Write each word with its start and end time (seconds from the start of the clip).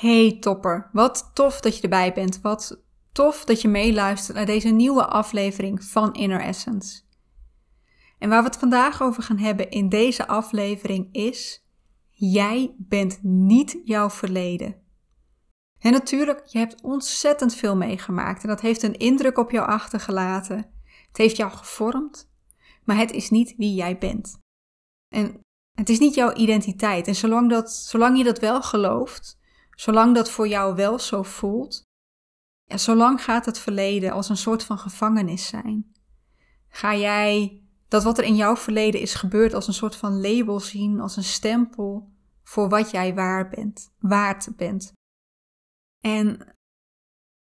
Hey 0.00 0.36
topper, 0.38 0.88
wat 0.92 1.30
tof 1.34 1.60
dat 1.60 1.76
je 1.76 1.82
erbij 1.82 2.12
bent. 2.12 2.40
Wat 2.40 2.82
tof 3.12 3.44
dat 3.44 3.60
je 3.60 3.68
meeluistert 3.68 4.36
naar 4.36 4.46
deze 4.46 4.68
nieuwe 4.68 5.06
aflevering 5.06 5.84
van 5.84 6.14
Inner 6.14 6.40
Essence. 6.40 7.02
En 8.18 8.28
waar 8.28 8.42
we 8.42 8.48
het 8.48 8.58
vandaag 8.58 9.02
over 9.02 9.22
gaan 9.22 9.38
hebben 9.38 9.70
in 9.70 9.88
deze 9.88 10.26
aflevering 10.26 11.08
is: 11.12 11.66
jij 12.10 12.74
bent 12.78 13.18
niet 13.22 13.80
jouw 13.84 14.10
verleden. 14.10 14.76
En 15.78 15.92
natuurlijk, 15.92 16.46
je 16.46 16.58
hebt 16.58 16.82
ontzettend 16.82 17.54
veel 17.54 17.76
meegemaakt 17.76 18.42
en 18.42 18.48
dat 18.48 18.60
heeft 18.60 18.82
een 18.82 18.98
indruk 18.98 19.38
op 19.38 19.50
jou 19.50 19.68
achtergelaten. 19.68 20.56
Het 21.08 21.16
heeft 21.16 21.36
jou 21.36 21.50
gevormd, 21.50 22.30
maar 22.84 22.96
het 22.96 23.12
is 23.12 23.30
niet 23.30 23.54
wie 23.56 23.74
jij 23.74 23.98
bent. 23.98 24.38
En 25.14 25.40
het 25.74 25.88
is 25.88 25.98
niet 25.98 26.14
jouw 26.14 26.32
identiteit. 26.32 27.06
En 27.06 27.14
zolang, 27.14 27.50
dat, 27.50 27.72
zolang 27.72 28.18
je 28.18 28.24
dat 28.24 28.38
wel 28.38 28.62
gelooft, 28.62 29.39
Zolang 29.80 30.14
dat 30.14 30.30
voor 30.30 30.48
jou 30.48 30.74
wel 30.74 30.98
zo 30.98 31.22
voelt, 31.22 31.82
en 32.70 32.80
zolang 32.80 33.24
gaat 33.24 33.46
het 33.46 33.58
verleden 33.58 34.12
als 34.12 34.28
een 34.28 34.36
soort 34.36 34.64
van 34.64 34.78
gevangenis 34.78 35.46
zijn. 35.46 35.92
Ga 36.68 36.96
jij 36.96 37.62
dat 37.88 38.02
wat 38.02 38.18
er 38.18 38.24
in 38.24 38.36
jouw 38.36 38.56
verleden 38.56 39.00
is 39.00 39.14
gebeurd 39.14 39.54
als 39.54 39.66
een 39.66 39.74
soort 39.74 39.96
van 39.96 40.20
label 40.20 40.60
zien, 40.60 41.00
als 41.00 41.16
een 41.16 41.24
stempel 41.24 42.12
voor 42.42 42.68
wat 42.68 42.90
jij 42.90 43.14
waar 43.14 43.48
bent, 43.48 43.92
waard 43.98 44.56
bent. 44.56 44.92
En 46.04 46.56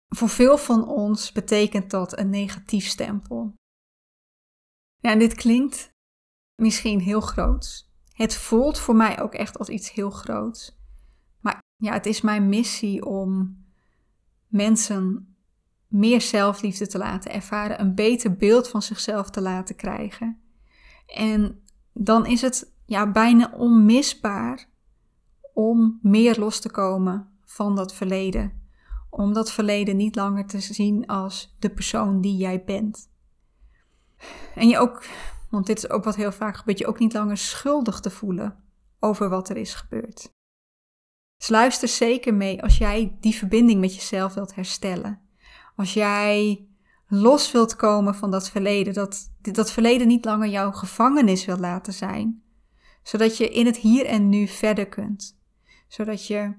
voor 0.07 0.29
veel 0.29 0.57
van 0.57 0.87
ons 0.87 1.31
betekent 1.31 1.89
dat 1.91 2.17
een 2.17 2.29
negatief 2.29 2.87
stempel. 2.87 3.53
Ja, 4.97 5.11
en 5.11 5.19
dit 5.19 5.33
klinkt 5.33 5.89
misschien 6.61 6.99
heel 6.99 7.21
groots. 7.21 7.91
Het 8.11 8.35
voelt 8.35 8.79
voor 8.79 8.95
mij 8.95 9.21
ook 9.21 9.33
echt 9.33 9.57
als 9.57 9.69
iets 9.69 9.91
heel 9.91 10.09
groots. 10.09 10.76
Ja, 11.77 11.93
het 11.93 12.05
is 12.05 12.21
mijn 12.21 12.49
missie 12.49 13.05
om 13.05 13.57
mensen 14.47 15.35
meer 15.87 16.21
zelfliefde 16.21 16.87
te 16.87 16.97
laten 16.97 17.31
ervaren, 17.31 17.81
een 17.81 17.95
beter 17.95 18.35
beeld 18.35 18.69
van 18.69 18.81
zichzelf 18.81 19.29
te 19.29 19.41
laten 19.41 19.75
krijgen. 19.75 20.41
En 21.05 21.61
dan 21.93 22.25
is 22.25 22.41
het 22.41 22.73
ja, 22.85 23.11
bijna 23.11 23.53
onmisbaar 23.55 24.69
om 25.53 25.99
meer 26.01 26.39
los 26.39 26.59
te 26.59 26.71
komen 26.71 27.29
van 27.45 27.75
dat 27.75 27.93
verleden. 27.93 28.65
Om 29.09 29.33
dat 29.33 29.51
verleden 29.51 29.97
niet 29.97 30.15
langer 30.15 30.45
te 30.45 30.59
zien 30.59 31.05
als 31.05 31.55
de 31.59 31.69
persoon 31.69 32.21
die 32.21 32.37
jij 32.37 32.63
bent. 32.63 33.09
En 34.55 34.67
je 34.67 34.77
ook, 34.77 35.05
want 35.49 35.65
dit 35.65 35.77
is 35.77 35.89
ook 35.89 36.03
wat 36.03 36.15
heel 36.15 36.31
vaak 36.31 36.57
gebeurt, 36.57 36.79
je 36.79 36.87
ook 36.87 36.99
niet 36.99 37.13
langer 37.13 37.37
schuldig 37.37 37.99
te 37.99 38.09
voelen 38.09 38.63
over 38.99 39.29
wat 39.29 39.49
er 39.49 39.57
is 39.57 39.73
gebeurd. 39.73 40.35
Dus 41.37 41.49
luister 41.49 41.87
zeker 41.87 42.33
mee 42.33 42.63
als 42.63 42.77
jij 42.77 43.17
die 43.19 43.35
verbinding 43.35 43.79
met 43.79 43.95
jezelf 43.95 44.33
wilt 44.33 44.55
herstellen. 44.55 45.19
Als 45.75 45.93
jij 45.93 46.65
los 47.07 47.51
wilt 47.51 47.75
komen 47.75 48.15
van 48.15 48.31
dat 48.31 48.49
verleden, 48.49 48.93
dat 48.93 49.31
dat 49.41 49.71
verleden 49.71 50.07
niet 50.07 50.25
langer 50.25 50.49
jouw 50.49 50.71
gevangenis 50.71 51.45
wil 51.45 51.57
laten 51.57 51.93
zijn, 51.93 52.43
zodat 53.03 53.37
je 53.37 53.49
in 53.49 53.65
het 53.65 53.77
hier 53.77 54.05
en 54.05 54.29
nu 54.29 54.47
verder 54.47 54.87
kunt, 54.87 55.39
zodat 55.87 56.27
je 56.27 56.53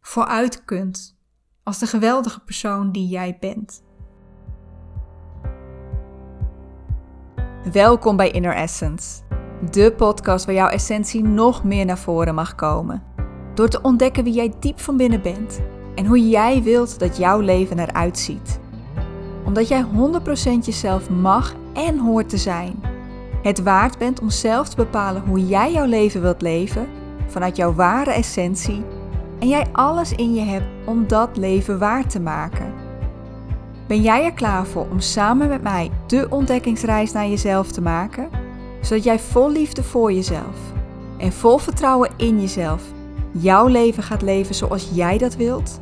vooruit 0.00 0.64
kunt 0.64 1.18
als 1.62 1.78
de 1.78 1.86
geweldige 1.86 2.40
persoon 2.40 2.92
die 2.92 3.08
jij 3.08 3.36
bent. 3.40 3.82
Welkom 7.72 8.16
bij 8.16 8.30
Inner 8.30 8.54
Essence, 8.54 9.22
de 9.70 9.94
podcast 9.96 10.44
waar 10.44 10.54
jouw 10.54 10.68
essentie 10.68 11.22
nog 11.22 11.64
meer 11.64 11.84
naar 11.84 11.98
voren 11.98 12.34
mag 12.34 12.54
komen. 12.54 13.13
Door 13.54 13.68
te 13.68 13.80
ontdekken 13.82 14.24
wie 14.24 14.32
jij 14.32 14.52
diep 14.60 14.80
van 14.80 14.96
binnen 14.96 15.22
bent 15.22 15.60
en 15.94 16.06
hoe 16.06 16.28
jij 16.28 16.62
wilt 16.62 16.98
dat 16.98 17.16
jouw 17.16 17.40
leven 17.40 17.78
eruit 17.78 18.18
ziet. 18.18 18.60
Omdat 19.44 19.68
jij 19.68 19.84
100% 19.84 20.64
jezelf 20.64 21.10
mag 21.10 21.54
en 21.72 21.98
hoort 21.98 22.28
te 22.28 22.36
zijn. 22.36 22.82
Het 23.42 23.62
waard 23.62 23.98
bent 23.98 24.20
om 24.20 24.30
zelf 24.30 24.68
te 24.68 24.76
bepalen 24.76 25.22
hoe 25.26 25.46
jij 25.46 25.72
jouw 25.72 25.86
leven 25.86 26.20
wilt 26.20 26.42
leven 26.42 26.88
vanuit 27.26 27.56
jouw 27.56 27.74
ware 27.74 28.10
essentie 28.10 28.84
en 29.38 29.48
jij 29.48 29.66
alles 29.72 30.12
in 30.12 30.34
je 30.34 30.40
hebt 30.40 30.66
om 30.84 31.06
dat 31.06 31.36
leven 31.36 31.78
waar 31.78 32.06
te 32.06 32.20
maken. 32.20 32.72
Ben 33.86 34.02
jij 34.02 34.24
er 34.24 34.32
klaar 34.32 34.66
voor 34.66 34.86
om 34.90 35.00
samen 35.00 35.48
met 35.48 35.62
mij 35.62 35.90
de 36.06 36.26
ontdekkingsreis 36.30 37.12
naar 37.12 37.28
jezelf 37.28 37.72
te 37.72 37.80
maken, 37.80 38.28
zodat 38.80 39.04
jij 39.04 39.18
vol 39.18 39.50
liefde 39.50 39.82
voor 39.82 40.12
jezelf 40.12 40.72
en 41.18 41.32
vol 41.32 41.58
vertrouwen 41.58 42.10
in 42.16 42.40
jezelf 42.40 42.82
jouw 43.34 43.66
leven 43.66 44.02
gaat 44.02 44.22
leven 44.22 44.54
zoals 44.54 44.90
jij 44.92 45.18
dat 45.18 45.36
wilt? 45.36 45.80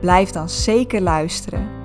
Blijf 0.00 0.30
dan 0.30 0.48
zeker 0.48 1.00
luisteren. 1.00 1.76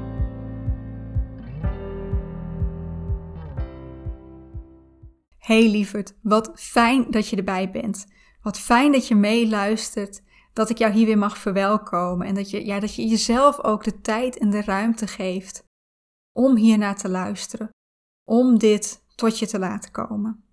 Hey 5.37 5.69
lieverd, 5.69 6.13
wat 6.21 6.51
fijn 6.55 7.05
dat 7.11 7.27
je 7.27 7.35
erbij 7.35 7.71
bent. 7.71 8.05
Wat 8.41 8.59
fijn 8.59 8.91
dat 8.91 9.07
je 9.07 9.15
meeluistert, 9.15 10.21
dat 10.53 10.69
ik 10.69 10.77
jou 10.77 10.93
hier 10.93 11.05
weer 11.05 11.17
mag 11.17 11.37
verwelkomen 11.37 12.27
en 12.27 12.35
dat 12.35 12.49
je, 12.49 12.65
ja, 12.65 12.79
dat 12.79 12.95
je 12.95 13.07
jezelf 13.07 13.63
ook 13.63 13.83
de 13.83 14.01
tijd 14.01 14.37
en 14.37 14.49
de 14.49 14.61
ruimte 14.61 15.07
geeft 15.07 15.63
om 16.31 16.55
hier 16.55 16.77
naar 16.77 16.97
te 16.97 17.09
luisteren, 17.09 17.69
om 18.23 18.57
dit 18.57 19.03
tot 19.15 19.39
je 19.39 19.47
te 19.47 19.59
laten 19.59 19.91
komen. 19.91 20.43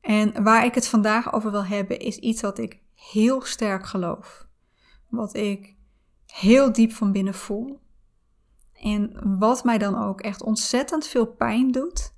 En 0.00 0.42
waar 0.42 0.64
ik 0.64 0.74
het 0.74 0.86
vandaag 0.86 1.32
over 1.32 1.50
wil 1.50 1.64
hebben 1.64 1.98
is 1.98 2.16
iets 2.16 2.40
wat 2.40 2.58
ik 2.58 2.81
heel 3.10 3.42
sterk 3.42 3.86
geloof. 3.86 4.46
Wat 5.08 5.34
ik 5.34 5.76
heel 6.26 6.72
diep 6.72 6.92
van 6.92 7.12
binnen 7.12 7.34
voel. 7.34 7.80
En 8.72 9.38
wat 9.38 9.64
mij 9.64 9.78
dan 9.78 10.02
ook 10.02 10.20
echt 10.20 10.42
ontzettend 10.42 11.06
veel 11.06 11.26
pijn 11.26 11.70
doet 11.70 12.14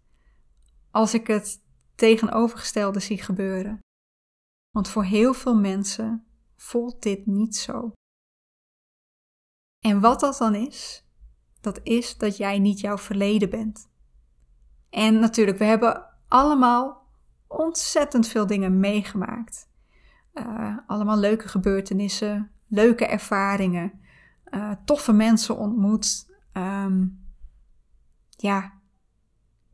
als 0.90 1.14
ik 1.14 1.26
het 1.26 1.62
tegenovergestelde 1.94 3.00
zie 3.00 3.22
gebeuren. 3.22 3.78
Want 4.70 4.88
voor 4.88 5.04
heel 5.04 5.34
veel 5.34 5.56
mensen 5.56 6.26
voelt 6.56 7.02
dit 7.02 7.26
niet 7.26 7.56
zo. 7.56 7.92
En 9.78 10.00
wat 10.00 10.20
dat 10.20 10.38
dan 10.38 10.54
is, 10.54 11.04
dat 11.60 11.80
is 11.82 12.16
dat 12.16 12.36
jij 12.36 12.58
niet 12.58 12.80
jouw 12.80 12.98
verleden 12.98 13.50
bent. 13.50 13.88
En 14.90 15.18
natuurlijk, 15.18 15.58
we 15.58 15.64
hebben 15.64 16.10
allemaal 16.28 17.06
ontzettend 17.46 18.28
veel 18.28 18.46
dingen 18.46 18.80
meegemaakt. 18.80 19.68
Uh, 20.34 20.78
allemaal 20.86 21.18
leuke 21.18 21.48
gebeurtenissen, 21.48 22.50
leuke 22.66 23.06
ervaringen, 23.06 23.92
uh, 24.50 24.72
toffe 24.84 25.12
mensen 25.12 25.56
ontmoet. 25.56 26.32
Um, 26.52 27.24
ja, 28.30 28.72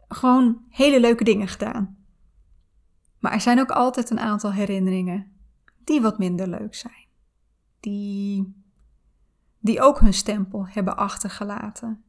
gewoon 0.09 0.65
hele 0.69 1.01
leuke 1.01 1.25
dingen 1.25 1.49
gedaan. 1.49 1.99
Maar 3.19 3.33
er 3.33 3.41
zijn 3.41 3.61
ook 3.61 3.71
altijd 3.71 4.11
een 4.11 4.21
aantal 4.21 4.53
herinneringen 4.53 5.33
die 5.85 6.01
wat 6.01 6.19
minder 6.19 6.49
leuk 6.49 6.75
zijn. 6.75 7.07
Die, 7.81 8.55
die 9.59 9.81
ook 9.81 10.01
hun 10.01 10.15
stempel 10.15 10.67
hebben 10.67 10.97
achtergelaten. 10.97 12.05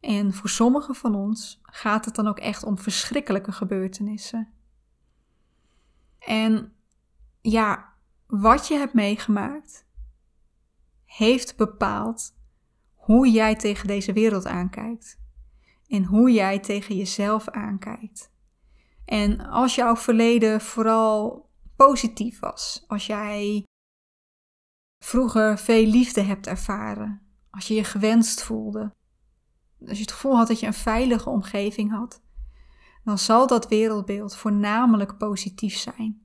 En 0.00 0.32
voor 0.32 0.48
sommigen 0.48 0.94
van 0.94 1.14
ons 1.14 1.60
gaat 1.62 2.04
het 2.04 2.14
dan 2.14 2.26
ook 2.26 2.38
echt 2.38 2.62
om 2.62 2.78
verschrikkelijke 2.78 3.52
gebeurtenissen. 3.52 4.48
En 6.18 6.72
ja, 7.50 7.92
wat 8.26 8.68
je 8.68 8.74
hebt 8.74 8.94
meegemaakt, 8.94 9.86
heeft 11.04 11.56
bepaald 11.56 12.34
hoe 12.94 13.30
jij 13.30 13.56
tegen 13.56 13.86
deze 13.86 14.12
wereld 14.12 14.46
aankijkt. 14.46 15.18
En 15.86 16.04
hoe 16.04 16.32
jij 16.32 16.58
tegen 16.58 16.96
jezelf 16.96 17.48
aankijkt. 17.48 18.32
En 19.04 19.40
als 19.40 19.74
jouw 19.74 19.96
verleden 19.96 20.60
vooral 20.60 21.50
positief 21.76 22.40
was, 22.40 22.84
als 22.86 23.06
jij 23.06 23.64
vroeger 24.98 25.58
veel 25.58 25.86
liefde 25.86 26.20
hebt 26.20 26.46
ervaren, 26.46 27.22
als 27.50 27.68
je 27.68 27.74
je 27.74 27.84
gewenst 27.84 28.42
voelde, 28.42 28.94
als 29.86 29.96
je 29.96 30.02
het 30.02 30.12
gevoel 30.12 30.36
had 30.36 30.48
dat 30.48 30.60
je 30.60 30.66
een 30.66 30.74
veilige 30.74 31.30
omgeving 31.30 31.90
had, 31.90 32.22
dan 33.04 33.18
zal 33.18 33.46
dat 33.46 33.68
wereldbeeld 33.68 34.36
voornamelijk 34.36 35.18
positief 35.18 35.76
zijn. 35.76 36.23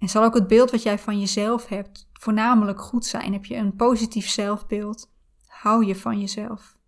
En 0.00 0.08
zal 0.08 0.24
ook 0.24 0.34
het 0.34 0.46
beeld 0.46 0.70
wat 0.70 0.82
jij 0.82 0.98
van 0.98 1.20
jezelf 1.20 1.66
hebt 1.66 2.08
voornamelijk 2.12 2.80
goed 2.80 3.06
zijn. 3.06 3.32
Heb 3.32 3.44
je 3.44 3.56
een 3.56 3.76
positief 3.76 4.28
zelfbeeld, 4.28 5.12
hou 5.46 5.84
je 5.84 5.96
van 5.96 6.20
jezelf. 6.20 6.78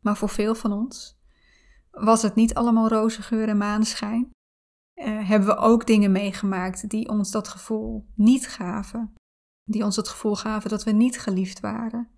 Maar 0.00 0.16
voor 0.16 0.28
veel 0.28 0.54
van 0.54 0.72
ons 0.72 1.18
was 1.90 2.22
het 2.22 2.34
niet 2.34 2.54
allemaal 2.54 2.88
roze 2.88 3.22
geur 3.22 3.48
en 3.48 3.56
maneschijn. 3.56 4.30
Uh, 4.94 5.28
hebben 5.28 5.48
we 5.48 5.56
ook 5.56 5.86
dingen 5.86 6.12
meegemaakt 6.12 6.88
die 6.88 7.08
ons 7.08 7.30
dat 7.30 7.48
gevoel 7.48 8.06
niet 8.14 8.48
gaven. 8.48 9.14
Die 9.64 9.84
ons 9.84 9.96
het 9.96 10.08
gevoel 10.08 10.36
gaven 10.36 10.70
dat 10.70 10.84
we 10.84 10.90
niet 10.90 11.20
geliefd 11.20 11.60
waren. 11.60 12.08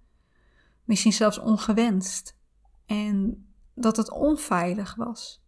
Misschien 0.84 1.12
zelfs 1.12 1.38
ongewenst. 1.38 2.38
En 2.86 3.46
dat 3.74 3.96
het 3.96 4.10
onveilig 4.10 4.94
was. 4.94 5.44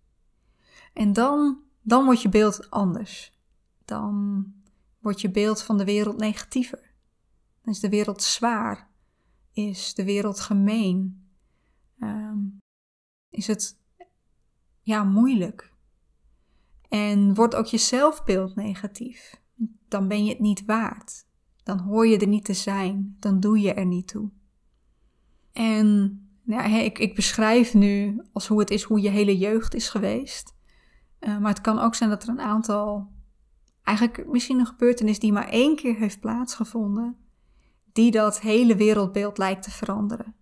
En 0.93 1.12
dan, 1.12 1.59
dan 1.83 2.05
wordt 2.05 2.23
je 2.23 2.29
beeld 2.29 2.71
anders 2.71 3.33
dan 3.84 4.44
wordt 4.98 5.20
je 5.20 5.31
beeld 5.31 5.62
van 5.62 5.78
de 5.78 5.84
wereld 5.84 6.16
negatiever. 6.16 6.92
Dan 7.62 7.72
is 7.72 7.81
de 7.81 7.88
wereld 7.88 8.22
zwaar. 8.22 8.90
Is 9.52 9.94
de 9.94 10.04
wereld 10.04 10.40
gemeen. 10.40 11.28
Ehm, 11.98 12.38
is 13.31 13.46
het 13.46 13.78
ja, 14.81 15.04
moeilijk. 15.04 15.72
En 16.88 17.34
wordt 17.34 17.54
ook 17.54 17.66
je 17.66 17.78
zelfbeeld 17.78 18.54
negatief. 18.54 19.40
Dan 19.88 20.08
ben 20.08 20.25
je 20.25 20.31
het 20.31 20.40
niet 20.40 20.64
waard. 20.64 21.26
Dan 21.62 21.78
hoor 21.78 22.06
je 22.06 22.19
er 22.19 22.26
niet 22.26 22.44
te 22.44 22.54
zijn. 22.54 23.16
Dan 23.20 23.40
doe 23.40 23.60
je 23.60 23.75
er 23.75 23.86
niet 23.86 24.08
toe. 24.08 24.31
En 25.52 26.19
ja, 26.44 26.64
ik, 26.64 26.98
ik 26.98 27.14
beschrijf 27.14 27.75
nu 27.75 28.22
als 28.32 28.46
hoe 28.46 28.60
het 28.60 28.70
is, 28.70 28.82
hoe 28.82 29.00
je 29.00 29.08
hele 29.08 29.38
jeugd 29.38 29.75
is 29.75 29.88
geweest. 29.88 30.54
Uh, 31.20 31.38
maar 31.38 31.50
het 31.50 31.60
kan 31.60 31.78
ook 31.78 31.94
zijn 31.94 32.10
dat 32.10 32.22
er 32.22 32.28
een 32.28 32.40
aantal, 32.40 33.12
eigenlijk 33.84 34.26
misschien 34.26 34.58
een 34.58 34.66
gebeurtenis 34.66 35.19
die 35.19 35.32
maar 35.32 35.48
één 35.48 35.76
keer 35.76 35.94
heeft 35.94 36.20
plaatsgevonden, 36.20 37.16
die 37.92 38.10
dat 38.10 38.40
hele 38.40 38.76
wereldbeeld 38.76 39.38
lijkt 39.38 39.62
te 39.62 39.70
veranderen. 39.70 40.34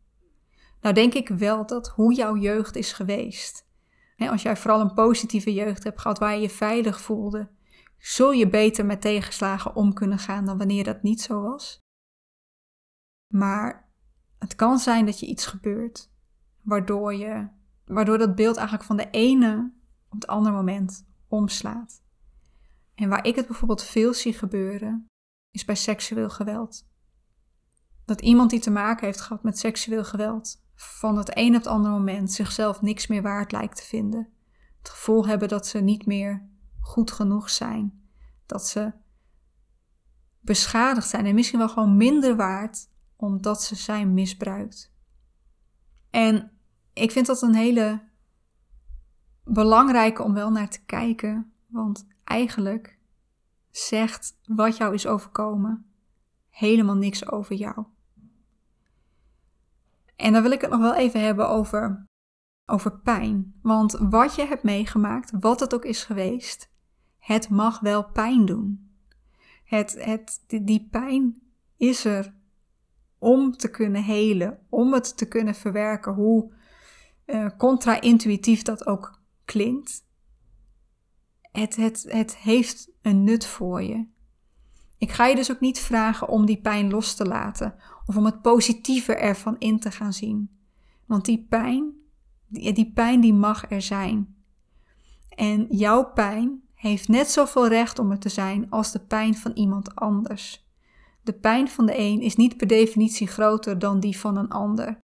Nou 0.80 0.94
denk 0.94 1.14
ik 1.14 1.28
wel 1.28 1.66
dat 1.66 1.88
hoe 1.88 2.14
jouw 2.14 2.36
jeugd 2.36 2.76
is 2.76 2.92
geweest, 2.92 3.68
hè, 4.16 4.30
als 4.30 4.42
jij 4.42 4.56
vooral 4.56 4.80
een 4.80 4.94
positieve 4.94 5.52
jeugd 5.52 5.84
hebt 5.84 6.00
gehad 6.00 6.18
waar 6.18 6.34
je 6.34 6.40
je 6.40 6.50
veilig 6.50 7.00
voelde, 7.00 7.50
zul 7.98 8.32
je 8.32 8.48
beter 8.48 8.86
met 8.86 9.00
tegenslagen 9.00 9.76
om 9.76 9.92
kunnen 9.92 10.18
gaan 10.18 10.44
dan 10.44 10.58
wanneer 10.58 10.84
dat 10.84 11.02
niet 11.02 11.20
zo 11.20 11.40
was. 11.42 11.80
Maar 13.26 13.92
het 14.38 14.54
kan 14.54 14.78
zijn 14.78 15.06
dat 15.06 15.20
je 15.20 15.26
iets 15.26 15.46
gebeurt 15.46 16.12
waardoor, 16.62 17.14
je, 17.14 17.48
waardoor 17.84 18.18
dat 18.18 18.34
beeld 18.34 18.56
eigenlijk 18.56 18.86
van 18.86 18.96
de 18.96 19.10
ene 19.10 19.72
op 20.08 20.20
het 20.20 20.26
andere 20.26 20.54
moment 20.54 21.08
omslaat. 21.28 22.01
En 22.94 23.08
waar 23.08 23.26
ik 23.26 23.36
het 23.36 23.46
bijvoorbeeld 23.46 23.82
veel 23.82 24.14
zie 24.14 24.32
gebeuren, 24.32 25.10
is 25.50 25.64
bij 25.64 25.74
seksueel 25.74 26.30
geweld. 26.30 26.86
Dat 28.04 28.20
iemand 28.20 28.50
die 28.50 28.60
te 28.60 28.70
maken 28.70 29.06
heeft 29.06 29.20
gehad 29.20 29.42
met 29.42 29.58
seksueel 29.58 30.04
geweld, 30.04 30.62
van 30.74 31.16
het 31.16 31.36
een 31.36 31.48
op 31.48 31.54
het 31.54 31.66
andere 31.66 31.94
moment 31.94 32.32
zichzelf 32.32 32.82
niks 32.82 33.06
meer 33.06 33.22
waard 33.22 33.52
lijkt 33.52 33.76
te 33.76 33.82
vinden. 33.82 34.28
Het 34.78 34.88
gevoel 34.88 35.26
hebben 35.26 35.48
dat 35.48 35.66
ze 35.66 35.80
niet 35.80 36.06
meer 36.06 36.48
goed 36.80 37.10
genoeg 37.10 37.50
zijn. 37.50 38.08
Dat 38.46 38.66
ze 38.66 38.92
beschadigd 40.40 41.08
zijn 41.08 41.26
en 41.26 41.34
misschien 41.34 41.58
wel 41.58 41.68
gewoon 41.68 41.96
minder 41.96 42.36
waard 42.36 42.90
omdat 43.16 43.62
ze 43.62 43.74
zijn 43.74 44.14
misbruikt. 44.14 44.92
En 46.10 46.50
ik 46.92 47.10
vind 47.10 47.26
dat 47.26 47.42
een 47.42 47.54
hele 47.54 48.02
belangrijke 49.44 50.22
om 50.22 50.34
wel 50.34 50.50
naar 50.50 50.68
te 50.68 50.84
kijken, 50.84 51.52
want 51.66 52.06
eigenlijk 52.32 52.98
zegt 53.70 54.38
wat 54.44 54.76
jou 54.76 54.94
is 54.94 55.06
overkomen 55.06 55.86
helemaal 56.50 56.96
niks 56.96 57.30
over 57.30 57.54
jou. 57.56 57.84
En 60.16 60.32
dan 60.32 60.42
wil 60.42 60.50
ik 60.50 60.60
het 60.60 60.70
nog 60.70 60.80
wel 60.80 60.94
even 60.94 61.20
hebben 61.20 61.48
over, 61.48 62.06
over 62.66 63.00
pijn. 63.00 63.58
Want 63.62 63.92
wat 63.92 64.34
je 64.34 64.46
hebt 64.46 64.62
meegemaakt, 64.62 65.32
wat 65.40 65.60
het 65.60 65.74
ook 65.74 65.84
is 65.84 66.04
geweest, 66.04 66.70
het 67.18 67.48
mag 67.48 67.80
wel 67.80 68.10
pijn 68.10 68.44
doen. 68.46 68.90
Het, 69.64 70.04
het, 70.04 70.44
die 70.46 70.88
pijn 70.90 71.42
is 71.76 72.04
er 72.04 72.34
om 73.18 73.56
te 73.56 73.70
kunnen 73.70 74.02
helen, 74.02 74.58
om 74.68 74.92
het 74.92 75.16
te 75.16 75.28
kunnen 75.28 75.54
verwerken, 75.54 76.12
hoe 76.12 76.52
uh, 77.26 77.48
contra-intuïtief 77.58 78.62
dat 78.62 78.86
ook 78.86 79.20
klinkt. 79.44 80.04
Het, 81.52 81.76
het, 81.76 82.04
het 82.08 82.36
heeft 82.36 82.90
een 83.02 83.24
nut 83.24 83.46
voor 83.46 83.82
je. 83.82 84.06
Ik 84.98 85.10
ga 85.10 85.26
je 85.26 85.34
dus 85.34 85.50
ook 85.50 85.60
niet 85.60 85.78
vragen 85.78 86.28
om 86.28 86.46
die 86.46 86.60
pijn 86.60 86.90
los 86.90 87.14
te 87.14 87.26
laten 87.26 87.74
of 88.06 88.16
om 88.16 88.24
het 88.24 88.42
positieve 88.42 89.14
ervan 89.14 89.56
in 89.58 89.80
te 89.80 89.90
gaan 89.90 90.12
zien. 90.12 90.50
Want 91.06 91.24
die 91.24 91.46
pijn, 91.48 91.92
die, 92.46 92.72
die 92.72 92.92
pijn 92.92 93.20
die 93.20 93.34
mag 93.34 93.70
er 93.70 93.82
zijn. 93.82 94.36
En 95.28 95.66
jouw 95.70 96.12
pijn 96.12 96.62
heeft 96.74 97.08
net 97.08 97.30
zoveel 97.30 97.68
recht 97.68 97.98
om 97.98 98.10
er 98.10 98.18
te 98.18 98.28
zijn 98.28 98.70
als 98.70 98.92
de 98.92 99.00
pijn 99.00 99.34
van 99.34 99.52
iemand 99.54 99.94
anders. 99.94 100.66
De 101.22 101.32
pijn 101.32 101.68
van 101.68 101.86
de 101.86 101.98
een 101.98 102.20
is 102.20 102.36
niet 102.36 102.56
per 102.56 102.66
definitie 102.66 103.26
groter 103.26 103.78
dan 103.78 104.00
die 104.00 104.18
van 104.18 104.36
een 104.36 104.50
ander. 104.50 104.98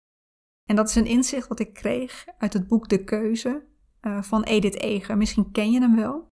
En 0.69 0.75
dat 0.75 0.89
is 0.89 0.95
een 0.95 1.05
inzicht 1.05 1.47
wat 1.47 1.59
ik 1.59 1.73
kreeg 1.73 2.25
uit 2.37 2.53
het 2.53 2.67
boek 2.67 2.89
De 2.89 3.03
Keuze 3.03 3.65
uh, 4.01 4.21
van 4.21 4.43
Edith 4.43 4.79
Eger. 4.79 5.17
Misschien 5.17 5.51
ken 5.51 5.71
je 5.71 5.79
hem 5.79 5.95
wel. 5.95 6.27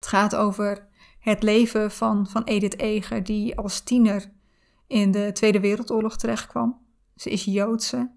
Het 0.00 0.08
gaat 0.08 0.36
over 0.36 0.86
het 1.18 1.42
leven 1.42 1.90
van, 1.90 2.26
van 2.26 2.44
Edith 2.44 2.78
Eger, 2.78 3.24
die 3.24 3.56
als 3.56 3.80
tiener 3.80 4.32
in 4.86 5.10
de 5.10 5.30
Tweede 5.32 5.60
Wereldoorlog 5.60 6.16
terechtkwam. 6.16 6.78
Ze 7.16 7.30
is 7.30 7.44
Joodse. 7.44 8.10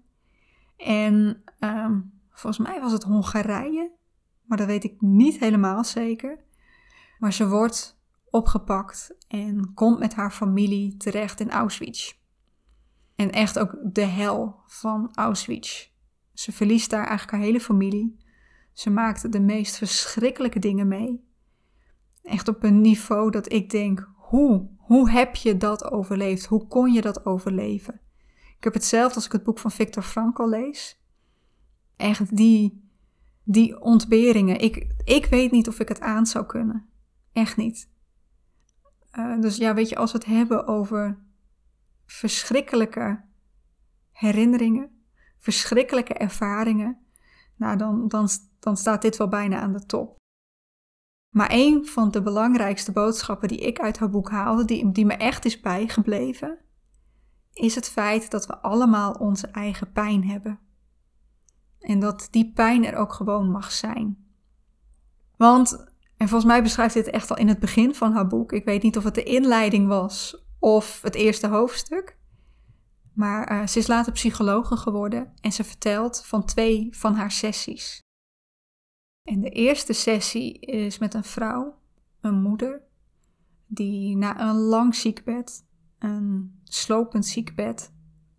En 0.76 1.42
um, 1.60 2.12
volgens 2.30 2.66
mij 2.66 2.80
was 2.80 2.92
het 2.92 3.02
Hongarije, 3.02 3.90
maar 4.42 4.58
dat 4.58 4.66
weet 4.66 4.84
ik 4.84 5.00
niet 5.00 5.38
helemaal 5.38 5.84
zeker. 5.84 6.38
Maar 7.18 7.32
ze 7.32 7.48
wordt 7.48 8.00
opgepakt 8.30 9.14
en 9.28 9.74
komt 9.74 9.98
met 9.98 10.14
haar 10.14 10.30
familie 10.30 10.96
terecht 10.96 11.40
in 11.40 11.50
Auschwitz. 11.50 12.14
En 13.16 13.30
echt 13.30 13.58
ook 13.58 13.76
de 13.82 14.04
hel 14.04 14.60
van 14.66 15.10
Auschwitz. 15.14 15.90
Ze 16.32 16.52
verliest 16.52 16.90
daar 16.90 17.06
eigenlijk 17.06 17.30
haar 17.30 17.40
hele 17.40 17.60
familie. 17.60 18.18
Ze 18.72 18.90
maakt 18.90 19.32
de 19.32 19.40
meest 19.40 19.76
verschrikkelijke 19.76 20.58
dingen 20.58 20.88
mee. 20.88 21.32
Echt 22.24 22.48
op 22.48 22.62
een 22.62 22.80
niveau 22.80 23.30
dat 23.30 23.52
ik 23.52 23.70
denk: 23.70 24.08
hoe? 24.16 24.68
Hoe 24.78 25.10
heb 25.10 25.34
je 25.34 25.56
dat 25.56 25.90
overleefd? 25.90 26.44
Hoe 26.44 26.66
kon 26.66 26.92
je 26.92 27.00
dat 27.00 27.26
overleven? 27.26 28.00
Ik 28.56 28.64
heb 28.64 28.72
hetzelfde 28.72 29.14
als 29.14 29.26
ik 29.26 29.32
het 29.32 29.42
boek 29.42 29.58
van 29.58 29.70
Viktor 29.70 30.02
Frankl 30.02 30.48
lees. 30.48 31.00
Echt 31.96 32.36
die, 32.36 32.88
die 33.42 33.80
ontberingen. 33.80 34.60
Ik, 34.60 34.86
ik 35.04 35.26
weet 35.26 35.50
niet 35.50 35.68
of 35.68 35.80
ik 35.80 35.88
het 35.88 36.00
aan 36.00 36.26
zou 36.26 36.46
kunnen. 36.46 36.88
Echt 37.32 37.56
niet. 37.56 37.90
Uh, 39.18 39.40
dus 39.40 39.56
ja, 39.56 39.74
weet 39.74 39.88
je, 39.88 39.96
als 39.96 40.12
we 40.12 40.18
het 40.18 40.26
hebben 40.26 40.66
over 40.66 41.18
verschrikkelijke 42.06 43.24
herinneringen, 44.10 45.04
verschrikkelijke 45.38 46.14
ervaringen, 46.14 46.98
nou 47.56 47.76
dan, 47.76 48.08
dan, 48.08 48.28
dan 48.60 48.76
staat 48.76 49.02
dit 49.02 49.16
wel 49.16 49.28
bijna 49.28 49.60
aan 49.60 49.72
de 49.72 49.86
top. 49.86 50.16
Maar 51.34 51.48
een 51.52 51.86
van 51.86 52.10
de 52.10 52.22
belangrijkste 52.22 52.92
boodschappen 52.92 53.48
die 53.48 53.58
ik 53.58 53.80
uit 53.80 53.98
haar 53.98 54.10
boek 54.10 54.30
haalde, 54.30 54.64
die, 54.64 54.92
die 54.92 55.04
me 55.04 55.14
echt 55.14 55.44
is 55.44 55.60
bijgebleven, 55.60 56.58
is 57.52 57.74
het 57.74 57.88
feit 57.88 58.30
dat 58.30 58.46
we 58.46 58.58
allemaal 58.58 59.12
onze 59.12 59.46
eigen 59.46 59.92
pijn 59.92 60.24
hebben. 60.24 60.58
En 61.78 62.00
dat 62.00 62.28
die 62.30 62.52
pijn 62.52 62.84
er 62.84 62.96
ook 62.96 63.12
gewoon 63.12 63.50
mag 63.50 63.72
zijn. 63.72 64.26
Want, 65.36 65.86
en 66.16 66.28
volgens 66.28 66.50
mij 66.50 66.62
beschrijft 66.62 66.94
dit 66.94 67.10
echt 67.10 67.30
al 67.30 67.36
in 67.36 67.48
het 67.48 67.58
begin 67.58 67.94
van 67.94 68.12
haar 68.12 68.26
boek, 68.26 68.52
ik 68.52 68.64
weet 68.64 68.82
niet 68.82 68.96
of 68.96 69.04
het 69.04 69.14
de 69.14 69.22
inleiding 69.22 69.88
was 69.88 70.44
of 70.58 71.02
het 71.02 71.14
eerste 71.14 71.46
hoofdstuk. 71.46 72.16
Maar 73.12 73.52
uh, 73.52 73.66
ze 73.66 73.78
is 73.78 73.86
later 73.86 74.12
psychologe 74.12 74.76
geworden 74.76 75.32
en 75.40 75.52
ze 75.52 75.64
vertelt 75.64 76.24
van 76.24 76.44
twee 76.44 76.88
van 76.90 77.14
haar 77.14 77.30
sessies. 77.30 78.03
En 79.24 79.40
de 79.40 79.50
eerste 79.50 79.92
sessie 79.92 80.58
is 80.58 80.98
met 80.98 81.14
een 81.14 81.24
vrouw, 81.24 81.78
een 82.20 82.42
moeder, 82.42 82.82
die 83.66 84.16
na 84.16 84.40
een 84.40 84.56
lang 84.56 84.94
ziekbed, 84.94 85.64
een 85.98 86.60
slopend 86.64 87.26
ziekbed, 87.26 87.92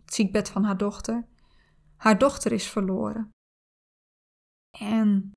het 0.04 0.14
ziekbed 0.14 0.48
van 0.48 0.64
haar 0.64 0.76
dochter, 0.76 1.26
haar 1.96 2.18
dochter 2.18 2.52
is 2.52 2.68
verloren. 2.68 3.30
En 4.78 5.32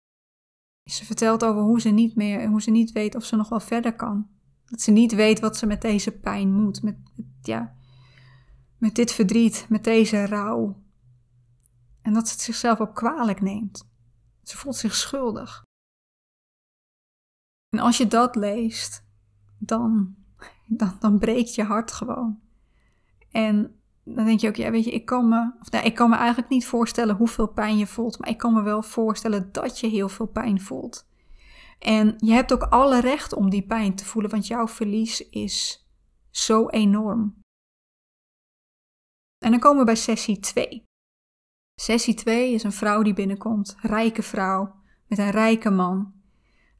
ze 0.89 1.05
vertelt 1.05 1.43
over 1.43 1.61
hoe 1.61 1.81
ze 1.81 1.89
niet 1.89 2.15
meer, 2.15 2.47
hoe 2.47 2.61
ze 2.61 2.71
niet 2.71 2.91
weet 2.91 3.15
of 3.15 3.25
ze 3.25 3.35
nog 3.35 3.49
wel 3.49 3.59
verder 3.59 3.95
kan. 3.95 4.29
Dat 4.65 4.81
ze 4.81 4.91
niet 4.91 5.13
weet 5.13 5.39
wat 5.39 5.57
ze 5.57 5.65
met 5.65 5.81
deze 5.81 6.11
pijn 6.11 6.53
moet, 6.53 6.83
met, 6.83 6.97
ja, 7.41 7.75
met 8.77 8.95
dit 8.95 9.11
verdriet, 9.11 9.65
met 9.69 9.83
deze 9.83 10.25
rouw. 10.25 10.83
En 12.01 12.13
dat 12.13 12.27
ze 12.27 12.33
het 12.33 12.41
zichzelf 12.41 12.79
ook 12.79 12.95
kwalijk 12.95 13.41
neemt. 13.41 13.88
Ze 14.49 14.57
voelt 14.57 14.75
zich 14.75 14.95
schuldig. 14.95 15.63
En 17.69 17.79
als 17.79 17.97
je 17.97 18.07
dat 18.07 18.35
leest, 18.35 19.05
dan, 19.57 20.15
dan, 20.65 20.97
dan 20.99 21.19
breekt 21.19 21.55
je 21.55 21.63
hart 21.63 21.91
gewoon. 21.91 22.39
En 23.31 23.81
dan 24.03 24.25
denk 24.25 24.39
je 24.39 24.47
ook, 24.47 24.55
ja, 24.55 24.71
weet 24.71 24.83
je, 24.83 24.91
ik 24.91 25.05
kan 25.05 25.29
me, 25.29 25.51
of 25.59 25.71
nou, 25.71 25.85
ik 25.85 25.95
kan 25.95 26.09
me 26.09 26.15
eigenlijk 26.15 26.49
niet 26.49 26.65
voorstellen 26.65 27.15
hoeveel 27.15 27.47
pijn 27.47 27.77
je 27.77 27.87
voelt, 27.87 28.19
maar 28.19 28.29
ik 28.29 28.37
kan 28.37 28.53
me 28.53 28.61
wel 28.61 28.83
voorstellen 28.83 29.51
dat 29.51 29.79
je 29.79 29.87
heel 29.87 30.09
veel 30.09 30.27
pijn 30.27 30.61
voelt. 30.61 31.07
En 31.79 32.15
je 32.17 32.31
hebt 32.31 32.53
ook 32.53 32.63
alle 32.63 32.99
recht 32.99 33.33
om 33.33 33.49
die 33.49 33.65
pijn 33.65 33.95
te 33.95 34.05
voelen, 34.05 34.31
want 34.31 34.47
jouw 34.47 34.67
verlies 34.67 35.29
is 35.29 35.87
zo 36.29 36.69
enorm. 36.69 37.39
En 39.37 39.51
dan 39.51 39.59
komen 39.59 39.79
we 39.79 39.85
bij 39.85 39.95
sessie 39.95 40.39
2. 40.39 40.87
Sessie 41.79 42.13
2 42.13 42.53
is 42.53 42.63
een 42.63 42.71
vrouw 42.71 43.01
die 43.01 43.13
binnenkomt, 43.13 43.75
rijke 43.81 44.23
vrouw, 44.23 44.75
met 45.07 45.17
een 45.17 45.29
rijke 45.29 45.69
man. 45.69 46.13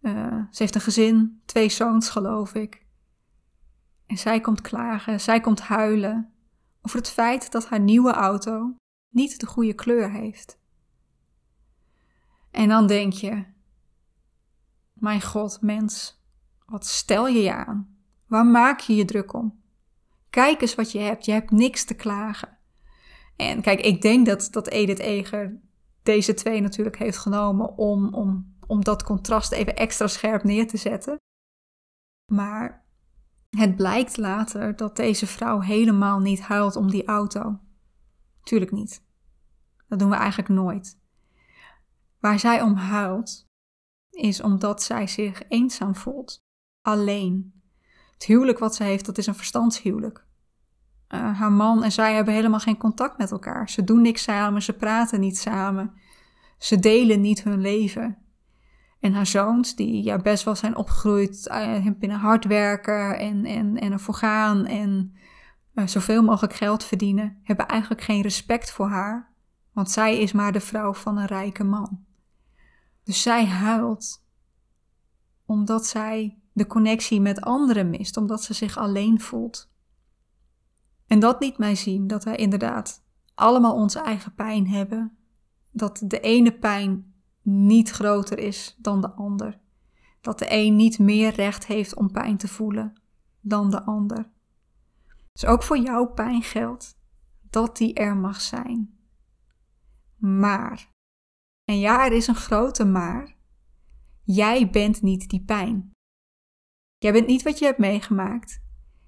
Uh, 0.02 0.44
ze 0.52 0.64
heeft 0.64 0.76
een 0.76 0.82
gezin, 0.82 1.42
twee 1.46 1.70
zoons 1.70 2.10
geloof 2.10 2.54
ik. 2.54 2.86
En 4.06 4.18
zij 4.18 4.42
komt 4.42 4.62
klagen, 4.62 5.22
zij 5.22 5.40
komt 5.40 5.62
huilen 5.62 6.34
over 6.82 6.98
het 6.98 7.10
feit 7.10 7.52
dat 7.52 7.68
haar 7.68 7.80
nieuwe 7.80 8.12
auto 8.12 8.76
niet 9.10 9.40
de 9.40 9.46
goede 9.46 9.74
kleur 9.74 10.12
heeft. 10.12 10.60
En 12.52 12.68
dan 12.68 12.88
denk 12.88 13.14
je: 13.14 13.46
Mijn 14.94 15.22
god, 15.22 15.62
mens, 15.62 16.24
wat 16.66 16.86
stel 16.86 17.28
je 17.28 17.42
je 17.42 17.54
aan? 17.54 17.98
Waar 18.28 18.46
maak 18.46 18.80
je 18.80 18.96
je 18.96 19.06
druk 19.06 19.34
om? 19.34 19.62
Kijk 20.30 20.62
eens 20.62 20.76
wat 20.76 20.92
je 20.92 21.00
hebt, 21.00 21.26
je 21.26 21.32
hebt 21.32 21.52
niks 21.52 21.86
te 21.86 21.94
klagen. 21.94 22.59
En 23.40 23.62
kijk, 23.62 23.80
ik 23.80 24.02
denk 24.02 24.26
dat, 24.26 24.48
dat 24.52 24.68
Edith 24.68 25.00
Eger 25.00 25.62
deze 26.04 26.34
twee 26.34 26.62
natuurlijk 26.62 26.98
heeft 26.98 27.18
genomen 27.18 27.78
om, 27.78 28.14
om, 28.14 28.56
om 28.68 28.84
dat 28.84 29.04
contrast 29.04 29.52
even 29.52 29.76
extra 29.76 30.08
scherp 30.08 30.44
neer 30.44 30.68
te 30.68 30.78
zetten. 30.78 31.18
Maar 32.32 32.86
het 33.50 33.76
blijkt 33.76 34.18
later 34.18 34.76
dat 34.76 34.96
deze 34.96 35.28
vrouw 35.28 35.60
helemaal 35.60 36.20
niet 36.20 36.42
huilt 36.42 36.76
om 36.76 36.90
die 36.90 37.06
auto. 37.06 37.60
Tuurlijk 38.44 38.72
niet. 38.72 39.04
Dat 39.88 40.00
doen 40.00 40.10
we 40.10 40.16
eigenlijk 40.16 40.50
nooit. 40.50 41.00
Waar 42.20 42.40
zij 42.40 42.62
om 42.62 42.76
huilt, 42.76 43.46
is 44.10 44.42
omdat 44.42 44.84
zij 44.84 45.08
zich 45.08 45.48
eenzaam 45.48 45.96
voelt. 45.96 46.40
Alleen. 46.82 47.62
Het 48.14 48.24
huwelijk 48.24 48.60
wat 48.60 48.76
ze 48.76 48.84
heeft, 48.84 49.06
dat 49.06 49.18
is 49.18 49.28
een 49.28 49.36
verstandshuwelijk. 49.36 50.28
Uh, 51.14 51.40
haar 51.40 51.52
man 51.52 51.84
en 51.84 51.92
zij 51.92 52.14
hebben 52.14 52.34
helemaal 52.34 52.60
geen 52.60 52.78
contact 52.78 53.18
met 53.18 53.32
elkaar. 53.32 53.70
Ze 53.70 53.84
doen 53.84 54.02
niks 54.02 54.24
samen, 54.24 54.62
ze 54.62 54.74
praten 54.74 55.20
niet 55.20 55.38
samen. 55.38 55.94
Ze 56.58 56.80
delen 56.80 57.22
niet 57.22 57.44
hun 57.44 57.62
leven. 57.62 58.18
En 59.00 59.14
haar 59.14 59.26
zoons, 59.26 59.76
die 59.76 60.04
ja, 60.04 60.18
best 60.18 60.44
wel 60.44 60.56
zijn 60.56 60.76
opgegroeid 60.76 61.48
uh, 61.52 61.88
binnen 62.00 62.20
hard 62.20 62.46
werken 62.46 63.18
en, 63.20 63.46
en, 63.46 63.78
en 63.78 63.92
ervoor 63.92 64.14
gaan 64.14 64.66
en 64.66 65.16
uh, 65.74 65.88
zoveel 65.88 66.24
mogelijk 66.24 66.54
geld 66.54 66.84
verdienen, 66.84 67.40
hebben 67.44 67.68
eigenlijk 67.68 68.02
geen 68.02 68.22
respect 68.22 68.72
voor 68.72 68.90
haar, 68.90 69.34
want 69.74 69.92
zij 69.92 70.20
is 70.20 70.32
maar 70.32 70.52
de 70.52 70.60
vrouw 70.60 70.94
van 70.94 71.18
een 71.18 71.26
rijke 71.26 71.64
man. 71.64 72.06
Dus 73.04 73.22
zij 73.22 73.46
huilt 73.46 74.24
omdat 75.46 75.86
zij 75.86 76.38
de 76.54 76.68
connectie 76.68 77.22
met 77.22 77.42
anderen 77.42 77.90
mist, 77.90 78.18
omdat 78.18 78.44
ze 78.44 78.54
zich 78.54 78.78
alleen 78.78 79.22
voelt. 79.22 79.69
En 81.10 81.20
dat 81.20 81.40
niet 81.40 81.58
mij 81.58 81.76
zien 81.76 82.08
dat 82.08 82.24
wij 82.24 82.36
inderdaad 82.36 83.04
allemaal 83.36 83.76
onze 83.76 84.00
eigen 84.00 84.36
pijn 84.36 84.68
hebben, 84.68 85.18
dat 85.72 86.02
de 86.06 86.20
ene 86.20 86.60
pijn 86.60 87.14
niet 87.42 87.90
groter 87.90 88.40
is 88.40 88.76
dan 88.78 89.02
de 89.02 89.12
ander. 89.12 89.60
Dat 90.22 90.40
de 90.40 90.46
een 90.50 90.76
niet 90.76 91.00
meer 91.00 91.34
recht 91.34 91.66
heeft 91.66 91.96
om 91.96 92.12
pijn 92.12 92.38
te 92.38 92.48
voelen 92.48 93.02
dan 93.42 93.70
de 93.70 93.84
ander. 93.84 94.32
Dus 95.32 95.46
ook 95.46 95.64
voor 95.64 95.78
jouw 95.78 96.06
pijn 96.06 96.42
geldt 96.42 97.00
dat 97.50 97.78
die 97.78 97.94
er 97.94 98.18
mag 98.18 98.42
zijn. 98.42 98.98
Maar, 100.18 100.92
en 101.64 101.80
ja, 101.80 102.06
er 102.06 102.12
is 102.12 102.28
een 102.28 102.36
grote 102.36 102.86
maar, 102.86 103.36
jij 104.24 104.70
bent 104.70 105.02
niet 105.02 105.30
die 105.30 105.44
pijn. 105.44 105.92
Jij 106.98 107.12
bent 107.12 107.28
niet 107.28 107.44
wat 107.44 107.60
je 107.60 107.66
hebt 107.66 107.80
meegemaakt. 107.80 108.62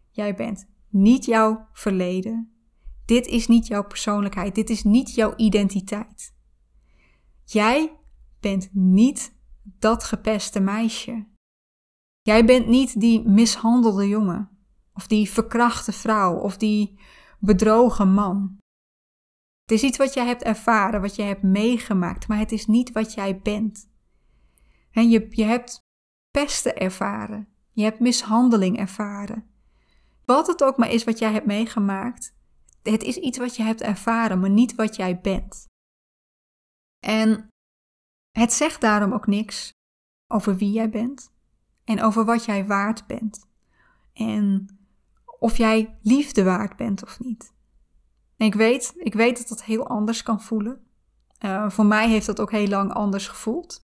Jij 0.10 0.36
bent 0.36 0.70
niet 0.92 1.26
jouw 1.26 1.68
verleden. 1.74 2.52
Dit 3.06 3.28
is 3.28 3.48
niet 3.48 3.68
jouw 3.68 3.84
persoonlijkheid. 3.84 4.56
Dit 4.56 4.70
is 4.70 4.84
niet 4.84 5.16
jouw 5.16 5.34
identiteit. 5.36 6.36
Jij 7.44 8.00
bent 8.40 8.70
niet 8.74 9.40
dat 9.64 10.04
gepeste 10.04 10.60
meisje. 10.60 11.28
Jij 12.22 12.46
bent 12.46 12.68
niet 12.68 13.00
die 13.00 13.30
mishandelde 13.30 14.08
jongen, 14.08 14.50
of 14.94 15.08
die 15.08 15.30
verkrachte 15.30 15.92
vrouw, 15.92 16.36
of 16.36 16.58
die 16.58 17.00
bedrogen 17.40 18.14
man. 18.14 18.58
Het 19.62 19.72
is 19.72 19.84
iets 19.84 19.98
wat 19.98 20.14
jij 20.14 20.26
hebt 20.26 20.44
ervaren, 20.44 21.02
wat 21.02 21.16
je 21.16 21.22
hebt 21.22 21.44
meegemaakt, 21.44 22.28
maar 22.28 22.38
het 22.38 22.52
is 22.52 22.66
niet 22.66 22.92
wat 22.92 23.14
jij 23.14 23.40
bent. 23.40 23.90
En 24.92 25.10
je, 25.10 25.28
je 25.30 25.44
hebt 25.44 25.80
pesten 26.32 26.78
ervaren, 26.78 27.48
je 27.72 27.84
hebt 27.84 28.00
mishandeling 28.00 28.78
ervaren. 28.78 29.51
Wat 30.32 30.48
het 30.48 30.64
ook 30.64 30.78
maar 30.78 30.90
is 30.90 31.04
wat 31.04 31.20
jij 31.20 31.32
hebt 31.32 31.46
meegemaakt, 31.46 32.36
het 32.84 33.04
is 33.04 33.18
iets 33.18 33.38
wat 33.38 33.56
je 33.56 33.64
hebt 33.64 33.82
ervaren, 33.82 34.40
maar 34.40 34.50
niet 34.50 34.76
wat 34.76 34.96
jij 34.96 35.20
bent. 35.20 35.66
En 37.06 37.48
het 38.32 38.54
zegt 38.54 38.82
daarom 38.82 39.14
ook 39.14 39.28
niks 39.28 39.72
over 40.28 40.56
wie 40.56 40.72
jij 40.72 40.90
bent 40.90 41.32
en 41.84 42.02
over 42.02 42.26
wat 42.26 42.46
jij 42.46 42.66
waard 42.66 43.08
bent. 43.08 43.46
En 44.14 44.66
of 45.40 45.58
jij 45.58 45.98
liefde 46.02 46.44
waard 46.44 46.76
bent 46.76 47.04
of 47.04 47.20
niet. 47.20 47.54
En 48.38 48.46
ik 48.46 48.54
weet, 48.54 48.94
ik 48.96 49.14
weet 49.14 49.38
dat 49.38 49.48
dat 49.48 49.64
heel 49.64 49.88
anders 49.88 50.24
kan 50.24 50.42
voelen. 50.42 50.88
Uh, 51.46 51.70
voor 51.70 51.86
mij 51.86 52.10
heeft 52.10 52.26
dat 52.26 52.40
ook 52.40 52.52
heel 52.52 52.68
lang 52.68 52.94
anders 52.94 53.28
gevoeld. 53.28 53.80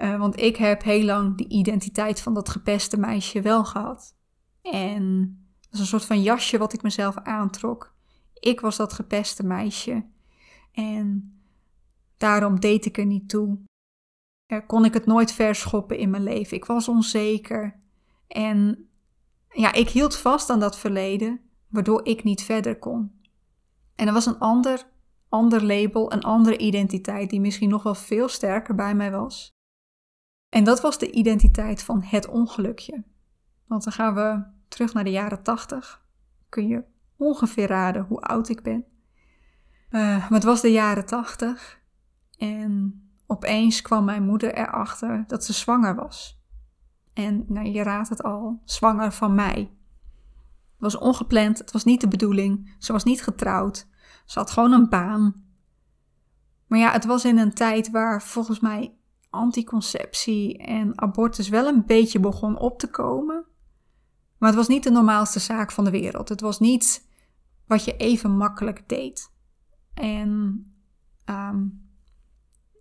Uh, 0.00 0.18
want 0.18 0.40
ik 0.40 0.56
heb 0.56 0.82
heel 0.82 1.04
lang 1.04 1.36
die 1.36 1.48
identiteit 1.48 2.20
van 2.20 2.34
dat 2.34 2.48
gepeste 2.48 2.96
meisje 2.96 3.40
wel 3.40 3.64
gehad. 3.64 4.16
En 4.62 5.38
een 5.78 5.86
soort 5.86 6.04
van 6.04 6.22
jasje 6.22 6.58
wat 6.58 6.72
ik 6.72 6.82
mezelf 6.82 7.16
aantrok. 7.16 7.94
Ik 8.34 8.60
was 8.60 8.76
dat 8.76 8.92
gepeste 8.92 9.44
meisje. 9.44 10.04
En 10.72 11.34
Daarom 12.24 12.60
deed 12.60 12.84
ik 12.84 12.98
er 12.98 13.06
niet 13.06 13.28
toe. 13.28 13.58
Er 14.46 14.66
kon 14.66 14.84
ik 14.84 14.94
het 14.94 15.06
nooit 15.06 15.32
verschoppen 15.32 15.98
in 15.98 16.10
mijn 16.10 16.22
leven. 16.22 16.56
Ik 16.56 16.64
was 16.64 16.88
onzeker. 16.88 17.80
En 18.26 18.88
ja, 19.48 19.72
ik 19.72 19.88
hield 19.88 20.16
vast 20.16 20.50
aan 20.50 20.60
dat 20.60 20.78
verleden, 20.78 21.40
waardoor 21.68 22.06
ik 22.06 22.24
niet 22.24 22.42
verder 22.42 22.78
kon. 22.78 23.20
En 23.94 24.06
er 24.06 24.12
was 24.12 24.26
een 24.26 24.38
ander, 24.38 24.86
ander 25.28 25.64
label, 25.64 26.12
een 26.12 26.22
andere 26.22 26.58
identiteit 26.58 27.30
die 27.30 27.40
misschien 27.40 27.68
nog 27.68 27.82
wel 27.82 27.94
veel 27.94 28.28
sterker 28.28 28.74
bij 28.74 28.94
mij 28.94 29.10
was. 29.10 29.50
En 30.48 30.64
dat 30.64 30.80
was 30.80 30.98
de 30.98 31.10
identiteit 31.10 31.82
van 31.82 32.02
het 32.02 32.28
ongelukje. 32.28 33.04
Want 33.66 33.84
dan 33.84 33.92
gaan 33.92 34.14
we 34.14 34.44
terug 34.74 34.92
naar 34.92 35.04
de 35.04 35.10
jaren 35.10 35.42
tachtig. 35.42 36.02
Kun 36.48 36.66
je 36.66 36.84
ongeveer 37.16 37.66
raden 37.66 38.04
hoe 38.04 38.20
oud 38.20 38.48
ik 38.48 38.62
ben. 38.62 38.84
Uh, 39.90 40.00
maar 40.00 40.30
het 40.30 40.44
was 40.44 40.60
de 40.60 40.72
jaren 40.72 41.06
tachtig. 41.06 41.80
En 42.38 43.02
opeens 43.26 43.82
kwam 43.82 44.04
mijn 44.04 44.22
moeder 44.22 44.54
erachter 44.54 45.24
dat 45.26 45.44
ze 45.44 45.52
zwanger 45.52 45.94
was. 45.94 46.42
En 47.12 47.44
nou, 47.48 47.66
je 47.66 47.82
raadt 47.82 48.08
het 48.08 48.22
al, 48.22 48.60
zwanger 48.64 49.12
van 49.12 49.34
mij. 49.34 49.58
Het 49.58 50.92
was 50.92 50.98
ongepland, 50.98 51.58
het 51.58 51.72
was 51.72 51.84
niet 51.84 52.00
de 52.00 52.08
bedoeling, 52.08 52.74
ze 52.78 52.92
was 52.92 53.04
niet 53.04 53.22
getrouwd, 53.22 53.86
ze 54.24 54.38
had 54.38 54.50
gewoon 54.50 54.72
een 54.72 54.88
baan. 54.88 55.44
Maar 56.66 56.78
ja, 56.78 56.90
het 56.90 57.04
was 57.04 57.24
in 57.24 57.38
een 57.38 57.54
tijd 57.54 57.90
waar 57.90 58.22
volgens 58.22 58.60
mij 58.60 58.94
anticonceptie 59.30 60.58
en 60.58 61.00
abortus 61.00 61.48
wel 61.48 61.66
een 61.66 61.86
beetje 61.86 62.20
begon 62.20 62.58
op 62.58 62.78
te 62.78 62.90
komen. 62.90 63.44
Maar 64.44 64.52
het 64.52 64.62
was 64.62 64.74
niet 64.74 64.84
de 64.84 64.90
normaalste 64.90 65.38
zaak 65.38 65.72
van 65.72 65.84
de 65.84 65.90
wereld. 65.90 66.28
Het 66.28 66.40
was 66.40 66.60
niet 66.60 67.06
wat 67.66 67.84
je 67.84 67.96
even 67.96 68.36
makkelijk 68.36 68.88
deed. 68.88 69.32
En 69.94 70.28
um, 71.24 71.88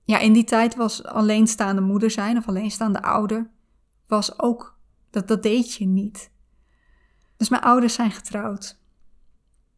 ja, 0.03 0.19
in 0.19 0.33
die 0.33 0.43
tijd 0.43 0.75
was 0.75 1.03
alleenstaande 1.03 1.81
moeder 1.81 2.11
zijn 2.11 2.37
of 2.37 2.47
alleenstaande 2.47 3.01
ouder, 3.01 3.49
was 4.07 4.39
ook, 4.39 4.79
dat, 5.09 5.27
dat 5.27 5.43
deed 5.43 5.73
je 5.73 5.85
niet. 5.85 6.31
Dus 7.37 7.49
mijn 7.49 7.61
ouders 7.61 7.93
zijn 7.93 8.11
getrouwd. 8.11 8.79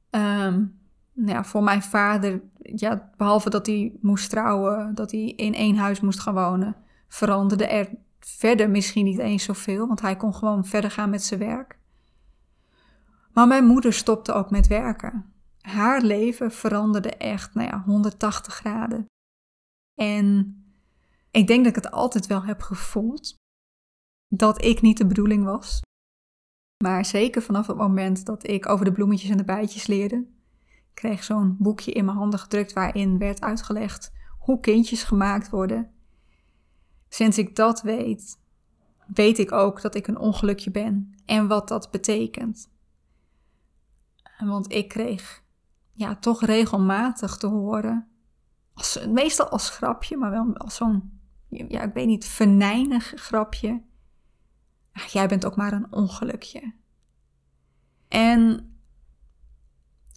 Um, 0.09 0.79
nou 1.13 1.31
ja, 1.31 1.43
voor 1.43 1.63
mijn 1.63 1.83
vader, 1.83 2.41
ja, 2.61 3.11
behalve 3.17 3.49
dat 3.49 3.65
hij 3.65 3.97
moest 4.01 4.29
trouwen, 4.29 4.95
dat 4.95 5.11
hij 5.11 5.25
in 5.25 5.53
één 5.53 5.75
huis 5.75 5.99
moest 5.99 6.19
gaan 6.19 6.33
wonen, 6.33 6.75
veranderde 7.07 7.65
er 7.65 7.89
verder 8.27 8.69
misschien 8.69 9.05
niet 9.05 9.19
eens 9.19 9.43
zoveel, 9.43 9.87
want 9.87 10.01
hij 10.01 10.15
kon 10.15 10.35
gewoon 10.35 10.65
verder 10.65 10.91
gaan 10.91 11.09
met 11.09 11.23
zijn 11.23 11.39
werk. 11.39 11.79
Maar 13.33 13.47
mijn 13.47 13.65
moeder 13.65 13.93
stopte 13.93 14.33
ook 14.33 14.49
met 14.49 14.67
werken. 14.67 15.33
Haar 15.59 16.01
leven 16.01 16.51
veranderde 16.51 17.09
echt, 17.09 17.53
nou 17.53 17.67
ja, 17.67 17.83
180 17.85 18.53
graden. 18.53 19.05
En 19.99 20.57
ik 21.31 21.47
denk 21.47 21.65
dat 21.65 21.75
ik 21.77 21.83
het 21.83 21.91
altijd 21.91 22.27
wel 22.27 22.43
heb 22.43 22.61
gevoeld 22.61 23.35
dat 24.27 24.63
ik 24.63 24.81
niet 24.81 24.97
de 24.97 25.07
bedoeling 25.07 25.43
was. 25.43 25.81
Maar 26.83 27.05
zeker 27.05 27.41
vanaf 27.41 27.67
het 27.67 27.77
moment 27.77 28.25
dat 28.25 28.47
ik 28.47 28.69
over 28.69 28.85
de 28.85 28.91
bloemetjes 28.91 29.29
en 29.29 29.37
de 29.37 29.43
bijtjes 29.43 29.87
leerde, 29.87 30.27
kreeg 30.93 31.23
zo'n 31.23 31.55
boekje 31.59 31.91
in 31.91 32.05
mijn 32.05 32.17
handen 32.17 32.39
gedrukt 32.39 32.73
waarin 32.73 33.17
werd 33.17 33.41
uitgelegd 33.41 34.11
hoe 34.39 34.59
kindjes 34.59 35.03
gemaakt 35.03 35.49
worden. 35.49 35.94
Sinds 37.15 37.37
ik 37.37 37.55
dat 37.55 37.81
weet, 37.81 38.39
weet 39.07 39.39
ik 39.39 39.51
ook 39.51 39.81
dat 39.81 39.95
ik 39.95 40.07
een 40.07 40.17
ongelukje 40.17 40.71
ben 40.71 41.15
en 41.25 41.47
wat 41.47 41.67
dat 41.67 41.91
betekent. 41.91 42.69
Want 44.39 44.71
ik 44.71 44.87
kreeg 44.87 45.43
ja, 45.93 46.15
toch 46.15 46.45
regelmatig 46.45 47.37
te 47.37 47.47
horen 47.47 48.07
als, 48.73 49.05
meestal 49.07 49.49
als 49.49 49.69
grapje, 49.69 50.17
maar 50.17 50.31
wel 50.31 50.57
als 50.57 50.75
zo'n, 50.75 51.19
ja, 51.49 51.81
ik 51.81 51.93
weet 51.93 52.07
niet, 52.07 52.25
venijnig 52.25 53.13
grapje. 53.15 53.81
Ach, 54.91 55.05
jij 55.05 55.27
bent 55.27 55.45
ook 55.45 55.55
maar 55.55 55.73
een 55.73 55.93
ongelukje. 55.93 56.73
En 58.07 58.69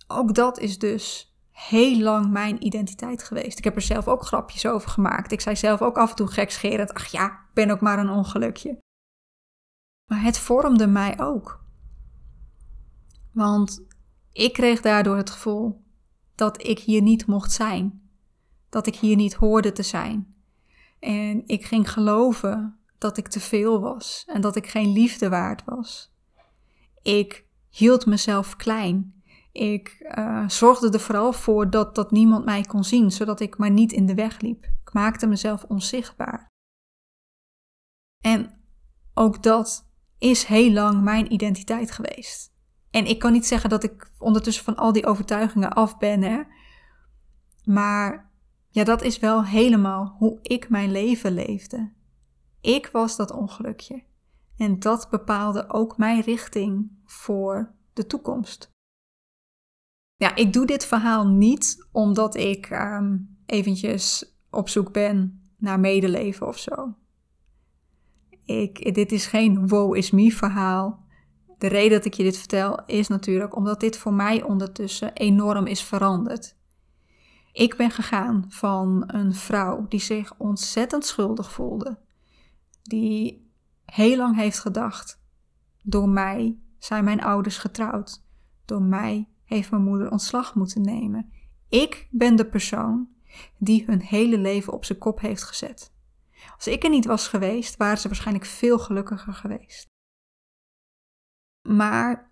ook 0.06 0.34
dat 0.34 0.58
is 0.58 0.78
dus 0.78 1.27
heel 1.58 1.98
lang 1.98 2.30
mijn 2.30 2.64
identiteit 2.64 3.22
geweest. 3.22 3.58
Ik 3.58 3.64
heb 3.64 3.76
er 3.76 3.82
zelf 3.82 4.08
ook 4.08 4.22
grapjes 4.22 4.66
over 4.66 4.90
gemaakt. 4.90 5.32
Ik 5.32 5.40
zei 5.40 5.56
zelf 5.56 5.82
ook 5.82 5.98
af 5.98 6.10
en 6.10 6.16
toe 6.16 6.26
gekscherend: 6.26 6.94
ach 6.94 7.06
ja, 7.06 7.26
ik 7.26 7.54
ben 7.54 7.70
ook 7.70 7.80
maar 7.80 7.98
een 7.98 8.10
ongelukje. 8.10 8.78
Maar 10.10 10.22
het 10.22 10.38
vormde 10.38 10.86
mij 10.86 11.18
ook. 11.20 11.64
Want 13.32 13.84
ik 14.32 14.52
kreeg 14.52 14.80
daardoor 14.80 15.16
het 15.16 15.30
gevoel 15.30 15.84
dat 16.34 16.66
ik 16.66 16.78
hier 16.78 17.02
niet 17.02 17.26
mocht 17.26 17.52
zijn. 17.52 18.10
Dat 18.68 18.86
ik 18.86 18.96
hier 18.96 19.16
niet 19.16 19.34
hoorde 19.34 19.72
te 19.72 19.82
zijn. 19.82 20.34
En 20.98 21.42
ik 21.46 21.64
ging 21.64 21.90
geloven 21.90 22.78
dat 22.98 23.16
ik 23.16 23.28
te 23.28 23.40
veel 23.40 23.80
was 23.80 24.24
en 24.26 24.40
dat 24.40 24.56
ik 24.56 24.66
geen 24.66 24.92
liefde 24.92 25.28
waard 25.28 25.64
was. 25.64 26.12
Ik 27.02 27.46
hield 27.68 28.06
mezelf 28.06 28.56
klein. 28.56 29.17
Ik 29.58 30.12
uh, 30.18 30.48
zorgde 30.48 30.90
er 30.90 31.00
vooral 31.00 31.32
voor 31.32 31.70
dat, 31.70 31.94
dat 31.94 32.10
niemand 32.10 32.44
mij 32.44 32.62
kon 32.62 32.84
zien, 32.84 33.10
zodat 33.10 33.40
ik 33.40 33.58
maar 33.58 33.70
niet 33.70 33.92
in 33.92 34.06
de 34.06 34.14
weg 34.14 34.40
liep. 34.40 34.64
Ik 34.64 34.92
maakte 34.92 35.26
mezelf 35.26 35.64
onzichtbaar. 35.64 36.46
En 38.24 38.60
ook 39.14 39.42
dat 39.42 39.90
is 40.18 40.44
heel 40.44 40.72
lang 40.72 41.02
mijn 41.02 41.32
identiteit 41.32 41.90
geweest. 41.90 42.52
En 42.90 43.06
ik 43.06 43.18
kan 43.18 43.32
niet 43.32 43.46
zeggen 43.46 43.70
dat 43.70 43.84
ik 43.84 44.12
ondertussen 44.18 44.64
van 44.64 44.76
al 44.76 44.92
die 44.92 45.06
overtuigingen 45.06 45.72
af 45.72 45.98
ben, 45.98 46.22
hè. 46.22 46.42
Maar 47.64 48.30
ja, 48.68 48.84
dat 48.84 49.02
is 49.02 49.18
wel 49.18 49.44
helemaal 49.44 50.14
hoe 50.18 50.38
ik 50.42 50.68
mijn 50.68 50.90
leven 50.90 51.32
leefde. 51.32 51.92
Ik 52.60 52.88
was 52.92 53.16
dat 53.16 53.30
ongelukje. 53.30 54.02
En 54.56 54.78
dat 54.78 55.10
bepaalde 55.10 55.70
ook 55.70 55.96
mijn 55.96 56.20
richting 56.20 56.90
voor 57.04 57.74
de 57.92 58.06
toekomst. 58.06 58.76
Ja, 60.18 60.34
ik 60.34 60.52
doe 60.52 60.66
dit 60.66 60.86
verhaal 60.86 61.26
niet 61.28 61.86
omdat 61.92 62.36
ik 62.36 62.70
um, 62.70 63.38
eventjes 63.46 64.34
op 64.50 64.68
zoek 64.68 64.92
ben 64.92 65.42
naar 65.56 65.80
medeleven 65.80 66.46
of 66.46 66.58
zo. 66.58 66.94
Ik, 68.44 68.94
dit 68.94 69.12
is 69.12 69.26
geen 69.26 69.68
wow 69.68 69.96
is 69.96 70.10
me 70.10 70.32
verhaal. 70.32 71.06
De 71.58 71.66
reden 71.66 71.96
dat 71.96 72.04
ik 72.04 72.14
je 72.14 72.22
dit 72.22 72.36
vertel 72.36 72.84
is 72.86 73.08
natuurlijk 73.08 73.56
omdat 73.56 73.80
dit 73.80 73.96
voor 73.96 74.12
mij 74.12 74.42
ondertussen 74.42 75.12
enorm 75.12 75.66
is 75.66 75.82
veranderd. 75.82 76.56
Ik 77.52 77.76
ben 77.76 77.90
gegaan 77.90 78.44
van 78.48 79.04
een 79.06 79.34
vrouw 79.34 79.86
die 79.88 80.00
zich 80.00 80.34
ontzettend 80.36 81.04
schuldig 81.06 81.52
voelde, 81.52 81.98
die 82.82 83.50
heel 83.84 84.16
lang 84.16 84.36
heeft 84.36 84.58
gedacht: 84.58 85.20
door 85.82 86.08
mij 86.08 86.58
zijn 86.78 87.04
mijn 87.04 87.22
ouders 87.22 87.58
getrouwd, 87.58 88.22
door 88.64 88.82
mij 88.82 89.28
heeft 89.48 89.70
mijn 89.70 89.82
moeder 89.84 90.10
ontslag 90.10 90.54
moeten 90.54 90.82
nemen. 90.82 91.32
Ik 91.68 92.08
ben 92.10 92.36
de 92.36 92.46
persoon 92.48 93.08
die 93.58 93.84
hun 93.86 94.00
hele 94.00 94.38
leven 94.38 94.72
op 94.72 94.84
zijn 94.84 94.98
kop 94.98 95.20
heeft 95.20 95.42
gezet. 95.42 95.92
Als 96.54 96.66
ik 96.66 96.84
er 96.84 96.90
niet 96.90 97.04
was 97.04 97.28
geweest, 97.28 97.76
waren 97.76 97.98
ze 97.98 98.08
waarschijnlijk 98.08 98.46
veel 98.46 98.78
gelukkiger 98.78 99.32
geweest. 99.32 99.86
Maar 101.68 102.30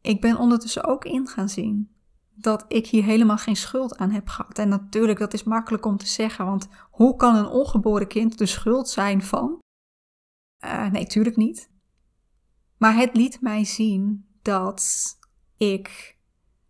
ik 0.00 0.20
ben 0.20 0.36
ondertussen 0.36 0.84
ook 0.84 1.04
in 1.04 1.26
gaan 1.26 1.48
zien 1.48 1.94
dat 2.34 2.64
ik 2.68 2.86
hier 2.86 3.04
helemaal 3.04 3.36
geen 3.36 3.56
schuld 3.56 3.96
aan 3.96 4.10
heb 4.10 4.28
gehad. 4.28 4.58
En 4.58 4.68
natuurlijk, 4.68 5.18
dat 5.18 5.34
is 5.34 5.44
makkelijk 5.44 5.86
om 5.86 5.96
te 5.96 6.06
zeggen, 6.06 6.44
want 6.44 6.68
hoe 6.90 7.16
kan 7.16 7.34
een 7.36 7.46
ongeboren 7.46 8.08
kind 8.08 8.38
de 8.38 8.46
schuld 8.46 8.88
zijn 8.88 9.22
van? 9.22 9.58
Uh, 10.64 10.90
nee, 10.90 11.06
tuurlijk 11.06 11.36
niet. 11.36 11.70
Maar 12.76 12.96
het 12.96 13.16
liet 13.16 13.40
mij 13.40 13.64
zien 13.64 14.26
dat 14.42 15.16
ik, 15.70 16.16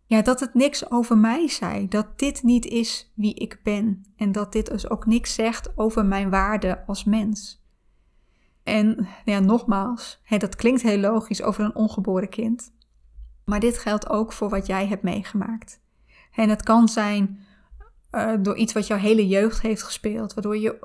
ja, 0.05 0.21
dat 0.21 0.39
het 0.39 0.53
niks 0.53 0.91
over 0.91 1.17
mij 1.17 1.47
zei. 1.47 1.87
Dat 1.87 2.19
dit 2.19 2.43
niet 2.43 2.65
is 2.65 3.11
wie 3.15 3.33
ik 3.33 3.59
ben. 3.63 4.05
En 4.15 4.31
dat 4.31 4.51
dit 4.51 4.67
dus 4.67 4.89
ook 4.89 5.05
niks 5.05 5.33
zegt 5.33 5.77
over 5.77 6.05
mijn 6.05 6.29
waarde 6.29 6.85
als 6.85 7.03
mens. 7.03 7.61
En 8.63 9.07
ja, 9.25 9.39
nogmaals, 9.39 10.21
hè, 10.23 10.37
dat 10.37 10.55
klinkt 10.55 10.81
heel 10.81 10.97
logisch 10.97 11.41
over 11.41 11.63
een 11.63 11.75
ongeboren 11.75 12.29
kind. 12.29 12.73
Maar 13.45 13.59
dit 13.59 13.77
geldt 13.77 14.09
ook 14.09 14.33
voor 14.33 14.49
wat 14.49 14.65
jij 14.65 14.87
hebt 14.87 15.03
meegemaakt. 15.03 15.81
En 16.31 16.49
het 16.49 16.63
kan 16.63 16.87
zijn 16.87 17.39
uh, 18.11 18.33
door 18.39 18.55
iets 18.55 18.73
wat 18.73 18.87
jouw 18.87 18.97
hele 18.97 19.27
jeugd 19.27 19.61
heeft 19.61 19.83
gespeeld, 19.83 20.33
waardoor 20.33 20.57
je 20.57 20.79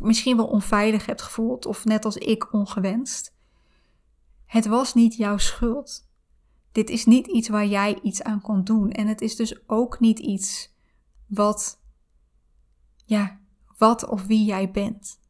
misschien 0.00 0.36
wel 0.36 0.46
onveilig 0.46 1.06
hebt 1.06 1.22
gevoeld 1.22 1.66
of 1.66 1.84
net 1.84 2.04
als 2.04 2.16
ik 2.16 2.52
ongewenst. 2.52 3.34
Het 4.46 4.66
was 4.66 4.94
niet 4.94 5.16
jouw 5.16 5.36
schuld. 5.36 6.09
Dit 6.72 6.90
is 6.90 7.06
niet 7.06 7.26
iets 7.26 7.48
waar 7.48 7.66
jij 7.66 7.98
iets 8.02 8.22
aan 8.22 8.40
kon 8.40 8.64
doen. 8.64 8.90
En 8.90 9.06
het 9.06 9.20
is 9.20 9.36
dus 9.36 9.68
ook 9.68 10.00
niet 10.00 10.18
iets 10.18 10.74
wat, 11.26 11.82
ja, 13.04 13.40
wat 13.78 14.08
of 14.08 14.26
wie 14.26 14.44
jij 14.44 14.70
bent. 14.70 15.20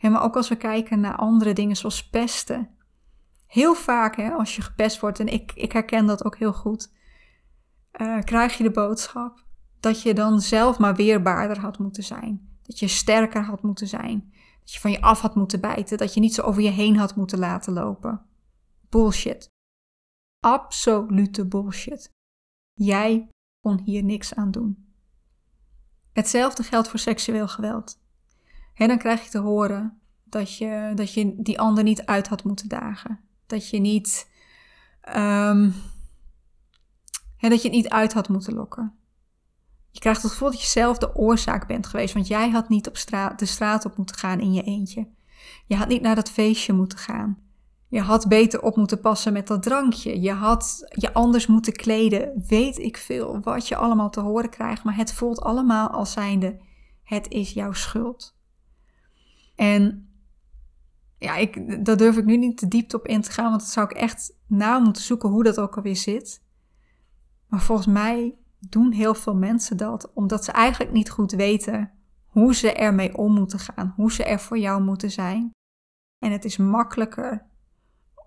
maar 0.00 0.22
ook 0.22 0.36
als 0.36 0.48
we 0.48 0.56
kijken 0.56 1.00
naar 1.00 1.16
andere 1.16 1.52
dingen 1.52 1.76
zoals 1.76 2.08
pesten. 2.08 2.70
Heel 3.46 3.74
vaak, 3.74 4.16
hè, 4.16 4.30
als 4.30 4.56
je 4.56 4.62
gepest 4.62 5.00
wordt, 5.00 5.20
en 5.20 5.26
ik, 5.28 5.52
ik 5.54 5.72
herken 5.72 6.06
dat 6.06 6.24
ook 6.24 6.38
heel 6.38 6.52
goed, 6.52 6.92
uh, 8.00 8.20
krijg 8.20 8.56
je 8.56 8.62
de 8.62 8.70
boodschap 8.70 9.44
dat 9.80 10.02
je 10.02 10.14
dan 10.14 10.40
zelf 10.40 10.78
maar 10.78 10.94
weerbaarder 10.94 11.58
had 11.58 11.78
moeten 11.78 12.02
zijn. 12.02 12.48
Dat 12.62 12.78
je 12.78 12.88
sterker 12.88 13.44
had 13.44 13.62
moeten 13.62 13.86
zijn. 13.86 14.32
Dat 14.60 14.72
je 14.72 14.80
van 14.80 14.90
je 14.90 15.00
af 15.00 15.20
had 15.20 15.34
moeten 15.34 15.60
bijten. 15.60 15.98
Dat 15.98 16.14
je 16.14 16.20
niet 16.20 16.34
zo 16.34 16.42
over 16.42 16.62
je 16.62 16.70
heen 16.70 16.96
had 16.96 17.16
moeten 17.16 17.38
laten 17.38 17.72
lopen. 17.72 18.22
Bullshit. 18.88 19.56
Absolute 20.40 21.46
bullshit. 21.46 22.12
Jij 22.74 23.28
kon 23.60 23.80
hier 23.84 24.04
niks 24.04 24.34
aan 24.34 24.50
doen. 24.50 24.92
Hetzelfde 26.12 26.62
geldt 26.62 26.88
voor 26.88 26.98
seksueel 26.98 27.48
geweld. 27.48 28.00
En 28.74 28.88
dan 28.88 28.98
krijg 28.98 29.24
je 29.24 29.30
te 29.30 29.38
horen 29.38 30.00
dat 30.24 30.56
je, 30.56 30.92
dat 30.94 31.14
je 31.14 31.34
die 31.42 31.60
ander 31.60 31.84
niet 31.84 32.04
uit 32.04 32.28
had 32.28 32.44
moeten 32.44 32.68
dagen. 32.68 33.20
Dat 33.46 33.68
je 33.68 33.78
niet. 33.78 34.30
Um, 35.16 35.74
dat 37.38 37.62
je 37.62 37.68
het 37.68 37.76
niet 37.76 37.88
uit 37.88 38.12
had 38.12 38.28
moeten 38.28 38.54
lokken. 38.54 38.98
Je 39.90 40.00
krijgt 40.00 40.22
het 40.22 40.30
gevoel 40.30 40.50
dat 40.50 40.60
je 40.60 40.66
zelf 40.66 40.98
de 40.98 41.14
oorzaak 41.14 41.66
bent 41.66 41.86
geweest, 41.86 42.14
want 42.14 42.26
jij 42.26 42.50
had 42.50 42.68
niet 42.68 42.88
op 42.88 42.96
straat, 42.96 43.38
de 43.38 43.46
straat 43.46 43.84
op 43.84 43.96
moeten 43.96 44.16
gaan 44.16 44.40
in 44.40 44.52
je 44.52 44.62
eentje. 44.62 45.08
Je 45.66 45.76
had 45.76 45.88
niet 45.88 46.02
naar 46.02 46.14
dat 46.14 46.30
feestje 46.30 46.72
moeten 46.72 46.98
gaan. 46.98 47.47
Je 47.88 48.00
had 48.00 48.28
beter 48.28 48.62
op 48.62 48.76
moeten 48.76 49.00
passen 49.00 49.32
met 49.32 49.46
dat 49.46 49.62
drankje. 49.62 50.20
Je 50.20 50.32
had 50.32 50.88
je 50.88 51.12
anders 51.12 51.46
moeten 51.46 51.72
kleden. 51.72 52.44
Weet 52.48 52.78
ik 52.78 52.96
veel 52.96 53.40
wat 53.40 53.68
je 53.68 53.76
allemaal 53.76 54.10
te 54.10 54.20
horen 54.20 54.50
krijgt, 54.50 54.84
maar 54.84 54.96
het 54.96 55.12
voelt 55.12 55.40
allemaal 55.40 55.88
als 55.88 56.12
zijnde: 56.12 56.60
het 57.02 57.28
is 57.28 57.52
jouw 57.52 57.72
schuld. 57.72 58.36
En 59.54 60.08
ja, 61.18 61.36
ik, 61.36 61.84
daar 61.84 61.96
durf 61.96 62.16
ik 62.16 62.24
nu 62.24 62.36
niet 62.36 62.56
te 62.56 62.68
diep 62.68 62.94
op 62.94 63.06
in 63.06 63.20
te 63.20 63.30
gaan, 63.30 63.48
want 63.48 63.60
dat 63.60 63.70
zou 63.70 63.90
ik 63.90 63.96
echt 63.96 64.36
na 64.46 64.78
moeten 64.78 65.02
zoeken 65.02 65.28
hoe 65.28 65.44
dat 65.44 65.60
ook 65.60 65.76
alweer 65.76 65.96
zit. 65.96 66.42
Maar 67.46 67.60
volgens 67.60 67.86
mij 67.86 68.34
doen 68.60 68.92
heel 68.92 69.14
veel 69.14 69.34
mensen 69.34 69.76
dat 69.76 70.12
omdat 70.14 70.44
ze 70.44 70.52
eigenlijk 70.52 70.92
niet 70.92 71.10
goed 71.10 71.32
weten 71.32 71.92
hoe 72.26 72.54
ze 72.54 72.72
ermee 72.72 73.16
om 73.16 73.34
moeten 73.34 73.58
gaan, 73.58 73.92
hoe 73.96 74.12
ze 74.12 74.24
er 74.24 74.40
voor 74.40 74.58
jou 74.58 74.82
moeten 74.82 75.10
zijn. 75.10 75.50
En 76.18 76.32
het 76.32 76.44
is 76.44 76.56
makkelijker 76.56 77.47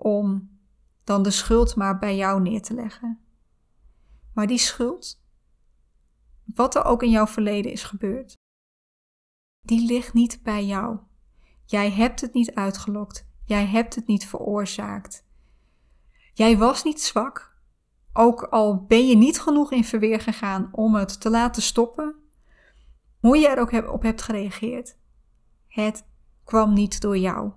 om 0.02 0.60
dan 1.04 1.24
de 1.24 1.32
schuld 1.32 1.76
maar 1.76 2.00
bij 2.00 2.16
jou 2.16 2.42
neer 2.42 2.62
te 2.62 2.74
leggen. 2.74 3.20
Maar 4.34 4.48
die 4.48 4.58
schuld, 4.58 5.24
wat 6.46 6.76
er 6.76 6.84
ook 6.84 7.04
in 7.04 7.10
jouw 7.10 7.28
verleden 7.28 7.72
is 7.72 7.84
gebeurd, 7.84 8.38
die 9.62 9.86
ligt 9.86 10.14
niet 10.14 10.44
bij 10.44 10.66
jou. 10.66 11.00
Jij 11.66 11.92
hebt 11.92 12.22
het 12.22 12.34
niet 12.34 12.56
uitgelokt. 12.56 13.30
Jij 13.46 13.66
hebt 13.66 13.96
het 13.96 14.08
niet 14.08 14.28
veroorzaakt. 14.28 15.26
Jij 16.34 16.58
was 16.58 16.84
niet 16.84 17.02
zwak. 17.02 17.60
Ook 18.14 18.44
al 18.44 18.86
ben 18.86 19.08
je 19.08 19.16
niet 19.16 19.42
genoeg 19.42 19.72
in 19.72 19.84
verweer 19.84 20.20
gegaan 20.20 20.70
om 20.72 20.96
het 20.96 21.22
te 21.22 21.30
laten 21.30 21.62
stoppen, 21.62 22.16
hoe 23.20 23.38
je 23.38 23.48
er 23.48 23.60
ook 23.60 23.92
op 23.92 24.02
hebt 24.02 24.22
gereageerd, 24.22 24.98
het 25.68 26.06
kwam 26.44 26.74
niet 26.74 27.02
door 27.02 27.18
jou. 27.18 27.52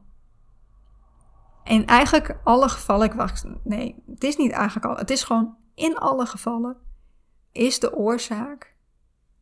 In 1.64 1.86
eigenlijk 1.86 2.40
alle 2.44 2.68
gevallen, 2.68 3.06
ik 3.06 3.12
wacht, 3.12 3.44
nee, 3.62 4.02
het 4.06 4.24
is 4.24 4.36
niet 4.36 4.50
eigenlijk 4.50 4.86
al, 4.86 4.96
het 4.96 5.10
is 5.10 5.24
gewoon 5.24 5.56
in 5.74 5.96
alle 5.96 6.26
gevallen, 6.26 6.76
is 7.52 7.78
de 7.78 7.96
oorzaak 7.96 8.76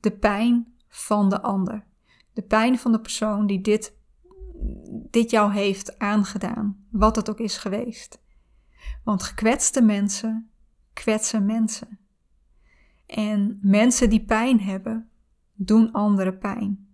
de 0.01 0.11
pijn 0.11 0.75
van 0.89 1.29
de 1.29 1.43
ander. 1.43 1.85
De 2.33 2.43
pijn 2.43 2.79
van 2.79 2.93
de 2.93 3.01
persoon 3.01 3.47
die 3.47 3.61
dit, 3.61 3.97
dit 5.11 5.31
jou 5.31 5.53
heeft 5.53 5.99
aangedaan, 5.99 6.87
wat 6.91 7.17
het 7.17 7.31
ook 7.31 7.41
is 7.41 7.57
geweest. 7.57 8.23
Want 9.05 9.23
gekwetste 9.23 9.83
mensen 9.83 10.51
kwetsen 10.93 11.47
mensen. 11.47 11.99
En 13.07 13.59
mensen 13.63 14.11
die 14.11 14.25
pijn 14.25 14.61
hebben, 14.61 15.11
doen 15.55 15.93
anderen 15.93 16.39
pijn. 16.39 16.89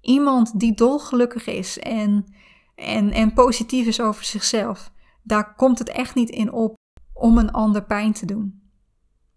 Iemand 0.00 0.60
die 0.60 0.74
dolgelukkig 0.74 1.46
is 1.46 1.78
en, 1.78 2.34
en, 2.74 3.10
en 3.10 3.32
positief 3.32 3.86
is 3.86 4.00
over 4.00 4.24
zichzelf, 4.24 4.92
daar 5.22 5.54
komt 5.54 5.78
het 5.78 5.88
echt 5.88 6.14
niet 6.14 6.30
in 6.30 6.52
op 6.52 6.74
om 7.12 7.38
een 7.38 7.50
ander 7.50 7.84
pijn 7.84 8.12
te 8.12 8.26
doen. 8.26 8.62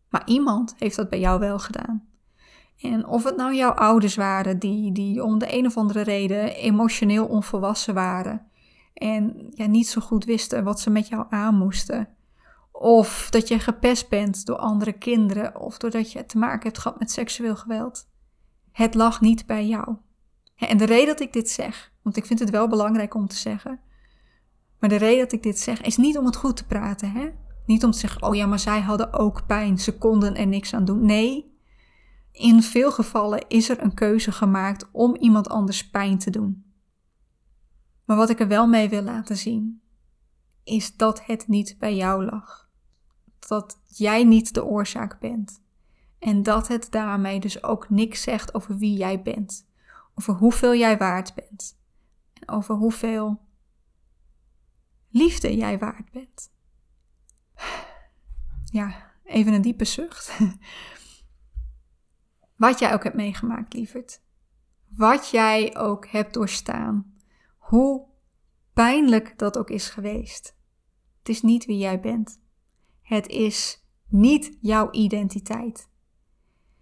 Maar 0.10 0.28
iemand 0.28 0.76
heeft 0.78 0.96
dat 0.96 1.10
bij 1.10 1.20
jou 1.20 1.40
wel 1.40 1.60
gedaan. 1.60 2.08
En 2.82 3.08
of 3.08 3.24
het 3.24 3.36
nou 3.36 3.56
jouw 3.56 3.72
ouders 3.72 4.16
waren 4.16 4.60
die, 4.60 4.92
die 4.92 5.24
om 5.24 5.40
de 5.40 5.58
een 5.58 5.66
of 5.66 5.78
andere 5.78 6.02
reden 6.02 6.56
emotioneel 6.56 7.26
onvolwassen 7.26 7.94
waren 7.94 8.50
en 8.96 9.48
ja, 9.50 9.66
niet 9.66 9.88
zo 9.88 10.02
goed 10.02 10.26
wisten 10.26 10.64
wat 10.64 10.80
ze 10.80 10.90
met 10.90 11.08
jou 11.08 11.26
aan 11.30 11.58
moesten. 11.58 12.10
Of 12.72 13.30
dat 13.30 13.48
je 13.48 13.60
gepest 13.60 14.10
bent 14.10 14.46
door 14.46 14.58
andere 14.58 14.94
kinderen 14.94 15.60
of 15.60 15.78
doordat 15.78 16.12
je 16.12 16.26
te 16.26 16.38
maken 16.38 16.64
hebt 16.64 16.78
gehad 16.78 17.00
met 17.00 17.12
seksueel 17.12 17.56
geweld. 17.56 18.08
Het 18.72 18.94
lag 18.94 19.22
niet 19.22 19.46
bij 19.46 19.68
jou. 19.68 19.96
En 20.56 20.78
de 20.78 20.86
reden 20.86 21.08
dat 21.08 21.20
ik 21.20 21.34
dit 21.34 21.50
zeg, 21.50 21.92
want 22.06 22.18
ik 22.18 22.26
vind 22.26 22.40
het 22.40 22.50
wel 22.50 22.68
belangrijk 22.68 23.14
om 23.14 23.28
te 23.28 23.36
zeggen, 23.36 23.80
maar 24.80 24.90
de 24.90 24.96
reden 24.96 25.24
dat 25.24 25.32
ik 25.32 25.44
dit 25.44 25.60
zeg 25.60 25.82
is 25.82 25.98
niet 25.98 26.18
om 26.18 26.26
het 26.26 26.36
goed 26.36 26.58
te 26.58 26.66
praten, 26.66 27.12
hè? 27.12 27.30
Niet 27.66 27.84
om 27.84 27.92
te 27.92 27.98
zeggen, 27.98 28.24
oh 28.24 28.36
ja, 28.36 28.46
maar 28.46 28.60
zij 28.60 28.82
hadden 28.82 29.14
ook 29.14 29.46
pijn, 29.46 29.80
ze 29.80 29.98
konden 29.98 30.36
er 30.36 30.48
niks 30.48 30.74
aan 30.74 30.86
doen. 30.86 31.06
Nee, 31.06 31.58
in 32.32 32.62
veel 32.62 32.92
gevallen 32.92 33.48
is 33.48 33.70
er 33.70 33.84
een 33.84 33.94
keuze 33.94 34.32
gemaakt 34.32 34.90
om 34.92 35.16
iemand 35.16 35.50
anders 35.50 35.90
pijn 35.90 36.18
te 36.18 36.30
doen. 36.30 36.66
Maar 38.06 38.18
wat 38.18 38.30
ik 38.30 38.40
er 38.40 38.48
wel 38.48 38.68
mee 38.68 38.90
wil 38.90 39.02
laten 39.02 39.38
zien, 39.38 39.82
is 40.64 40.96
dat 40.96 41.26
het 41.26 41.48
niet 41.48 41.76
bij 41.80 41.96
jou 41.96 42.26
lag. 42.26 42.70
Dat 43.40 43.80
jij 43.88 44.24
niet 44.24 44.54
de 44.54 44.66
oorzaak 44.66 45.20
bent. 45.20 45.62
En 46.20 46.44
dat 46.44 46.68
het 46.68 46.88
daarmee 46.92 47.40
dus 47.40 47.64
ook 47.64 47.90
niks 47.90 48.22
zegt 48.22 48.54
over 48.54 48.78
wie 48.78 48.98
jij 48.98 49.22
bent. 49.22 49.68
Over 50.16 50.34
hoeveel 50.34 50.76
jij 50.76 50.98
waard 50.98 51.34
bent. 51.36 51.78
Over 52.46 52.76
hoeveel 52.76 53.40
liefde 55.10 55.56
jij 55.56 55.80
waard 55.80 56.12
bent. 56.12 56.52
Ja, 58.64 59.12
even 59.24 59.54
een 59.54 59.62
diepe 59.62 59.86
zucht. 59.86 60.40
Wat 62.56 62.80
jij 62.80 62.94
ook 62.94 63.04
hebt 63.04 63.16
meegemaakt, 63.16 63.74
lieverd. 63.74 64.22
Wat 64.88 65.30
jij 65.30 65.78
ook 65.78 66.08
hebt 66.08 66.34
doorstaan. 66.34 67.14
Hoe 67.58 68.08
pijnlijk 68.74 69.38
dat 69.38 69.58
ook 69.58 69.70
is 69.70 69.90
geweest. 69.90 70.56
Het 71.20 71.30
is 71.30 71.42
niet 71.42 71.66
wie 71.66 71.78
jij 71.78 72.00
bent. 72.00 72.40
Het 73.02 73.28
is 73.28 73.86
niet 74.08 74.58
jouw 74.62 74.92
identiteit. 74.92 75.90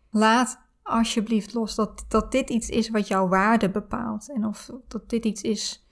Laat 0.10 0.63
alsjeblieft 0.84 1.54
los 1.54 1.76
dat, 1.76 2.06
dat 2.08 2.32
dit 2.32 2.50
iets 2.50 2.70
is 2.70 2.90
wat 2.90 3.08
jouw 3.08 3.28
waarde 3.28 3.70
bepaalt. 3.70 4.30
En 4.30 4.46
of 4.46 4.70
dat 4.88 5.10
dit 5.10 5.26
iets 5.26 5.42
is 5.42 5.88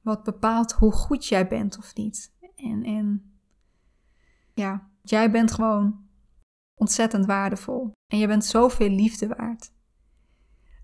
wat 0.00 0.22
bepaalt 0.22 0.72
hoe 0.72 0.92
goed 0.92 1.26
jij 1.26 1.48
bent 1.48 1.78
of 1.78 1.94
niet. 1.94 2.32
En, 2.56 2.82
en 2.84 3.38
ja, 4.54 4.90
jij 5.02 5.30
bent 5.30 5.52
gewoon 5.52 6.06
ontzettend 6.74 7.26
waardevol. 7.26 7.92
En 8.12 8.18
je 8.18 8.26
bent 8.26 8.44
zoveel 8.44 8.88
liefde 8.88 9.26
waard. 9.26 9.72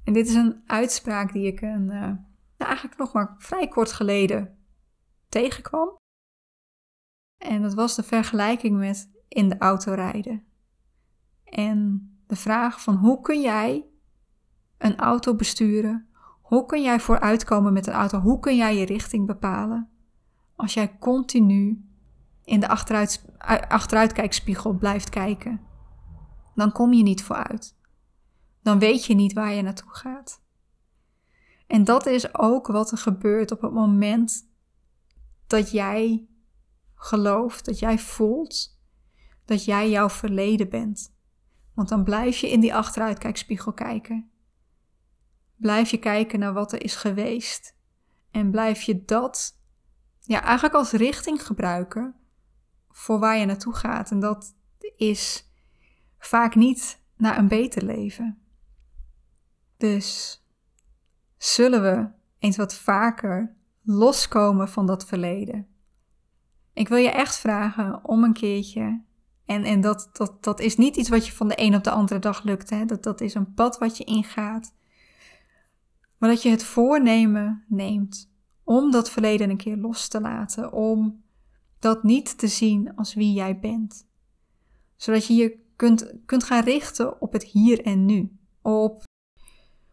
En 0.05 0.13
dit 0.13 0.29
is 0.29 0.35
een 0.35 0.63
uitspraak 0.67 1.33
die 1.33 1.47
ik 1.47 1.61
een, 1.61 1.91
uh, 1.91 2.13
eigenlijk 2.57 2.97
nog 2.97 3.13
maar 3.13 3.35
vrij 3.39 3.69
kort 3.69 3.93
geleden 3.93 4.59
tegenkwam. 5.29 5.97
En 7.43 7.63
dat 7.63 7.75
was 7.75 7.97
de 7.97 8.03
vergelijking 8.03 8.77
met 8.77 9.11
in 9.29 9.49
de 9.49 9.59
auto 9.59 9.93
rijden. 9.93 10.45
En 11.45 12.11
de 12.31 12.37
vraag 12.37 12.83
van 12.83 12.97
hoe 12.97 13.21
kun 13.21 13.41
jij 13.41 13.87
een 14.79 14.97
auto 14.97 15.35
besturen? 15.35 16.09
Hoe 16.41 16.67
kun 16.67 16.83
jij 16.83 17.01
vooruitkomen 17.01 17.73
met 17.73 17.87
een 17.87 17.93
auto? 17.93 18.21
Hoe 18.21 18.41
kun 18.41 18.57
jij 18.57 18.77
je 18.77 18.85
richting 18.85 19.27
bepalen? 19.27 19.89
Als 20.57 20.75
jij 20.75 20.99
continu 20.99 21.85
in 22.45 22.61
de 22.61 22.69
achteruit, 22.69 23.25
achteruitkijkspiegel 23.69 24.73
blijft 24.73 25.09
kijken, 25.09 25.61
dan 26.55 26.73
kom 26.73 26.93
je 26.93 27.03
niet 27.03 27.23
vooruit. 27.23 27.77
Dan 28.63 28.79
weet 28.79 29.05
je 29.05 29.15
niet 29.15 29.33
waar 29.33 29.53
je 29.53 29.63
naartoe 29.63 29.91
gaat. 29.95 30.43
En 31.67 31.85
dat 31.85 32.07
is 32.07 32.35
ook 32.35 32.67
wat 32.67 32.91
er 32.91 32.99
gebeurt 32.99 33.51
op 33.51 33.61
het 33.61 33.73
moment 33.73 34.49
dat 35.47 35.71
jij 35.71 36.29
gelooft, 36.95 37.65
dat 37.65 37.79
jij 37.79 37.99
voelt 37.99 38.79
dat 39.45 39.65
jij 39.65 39.91
jouw 39.91 40.09
verleden 40.09 40.69
bent. 40.69 41.15
Want 41.75 41.89
dan 41.89 42.05
blijf 42.05 42.39
je 42.39 42.51
in 42.51 42.61
die 42.61 42.75
achteruitkijkspiegel 42.75 43.73
kijken. 43.73 44.31
Blijf 45.57 45.91
je 45.91 45.99
kijken 45.99 46.39
naar 46.39 46.53
wat 46.53 46.73
er 46.73 46.83
is 46.83 46.95
geweest. 46.95 47.77
En 48.31 48.51
blijf 48.51 48.83
je 48.83 49.05
dat 49.05 49.59
ja, 50.21 50.43
eigenlijk 50.43 50.75
als 50.75 50.91
richting 50.91 51.47
gebruiken 51.47 52.15
voor 52.89 53.19
waar 53.19 53.37
je 53.37 53.47
naartoe 53.47 53.75
gaat. 53.75 54.11
En 54.11 54.21
dat 54.21 54.55
is 54.97 55.51
vaak 56.19 56.55
niet 56.55 57.01
naar 57.17 57.39
een 57.39 57.49
beter 57.49 57.85
leven. 57.85 58.39
Dus 59.77 60.41
zullen 61.37 61.83
we 61.83 62.09
eens 62.39 62.57
wat 62.57 62.75
vaker 62.75 63.57
loskomen 63.83 64.69
van 64.69 64.87
dat 64.87 65.07
verleden. 65.07 65.69
Ik 66.73 66.89
wil 66.89 66.99
je 66.99 67.11
echt 67.11 67.37
vragen 67.37 68.05
om 68.05 68.25
een 68.25 68.33
keertje. 68.33 69.03
En, 69.51 69.65
en 69.65 69.81
dat, 69.81 70.09
dat, 70.13 70.45
dat 70.45 70.61
is 70.61 70.77
niet 70.77 70.97
iets 70.97 71.09
wat 71.09 71.27
je 71.27 71.33
van 71.33 71.49
de 71.49 71.61
een 71.61 71.75
op 71.75 71.85
de 71.85 71.91
andere 71.91 72.21
dag 72.21 72.43
lukt. 72.43 72.71
Hè? 72.71 72.85
Dat, 72.85 73.03
dat 73.03 73.21
is 73.21 73.35
een 73.35 73.55
pad 73.55 73.79
wat 73.79 73.97
je 73.97 74.05
ingaat. 74.05 74.75
Maar 76.19 76.31
dat 76.31 76.43
je 76.43 76.51
het 76.51 76.65
voornemen 76.65 77.65
neemt 77.69 78.33
om 78.65 78.91
dat 78.91 79.11
verleden 79.11 79.51
een 79.51 79.57
keer 79.57 79.77
los 79.77 80.09
te 80.09 80.21
laten. 80.21 80.73
Om 80.73 81.23
dat 81.79 82.03
niet 82.03 82.39
te 82.39 82.47
zien 82.47 82.97
als 82.97 83.15
wie 83.15 83.33
jij 83.33 83.59
bent. 83.59 84.07
Zodat 84.97 85.27
je 85.27 85.35
je 85.35 85.59
kunt, 85.77 86.15
kunt 86.27 86.45
gaan 86.45 86.65
richten 86.65 87.21
op 87.21 87.33
het 87.33 87.45
hier 87.45 87.85
en 87.85 88.07
nu. 88.07 88.39
Op, 88.63 89.03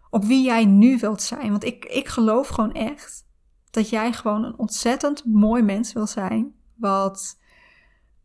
op 0.09 0.25
wie 0.25 0.43
jij 0.43 0.65
nu 0.65 0.97
wilt 0.97 1.21
zijn. 1.21 1.51
Want 1.51 1.63
ik, 1.63 1.85
ik 1.85 2.07
geloof 2.07 2.47
gewoon 2.47 2.73
echt 2.73 3.27
dat 3.69 3.89
jij 3.89 4.13
gewoon 4.13 4.43
een 4.43 4.57
ontzettend 4.57 5.25
mooi 5.25 5.61
mens 5.63 5.93
wil 5.93 6.07
zijn. 6.07 6.55
Wat 6.75 7.39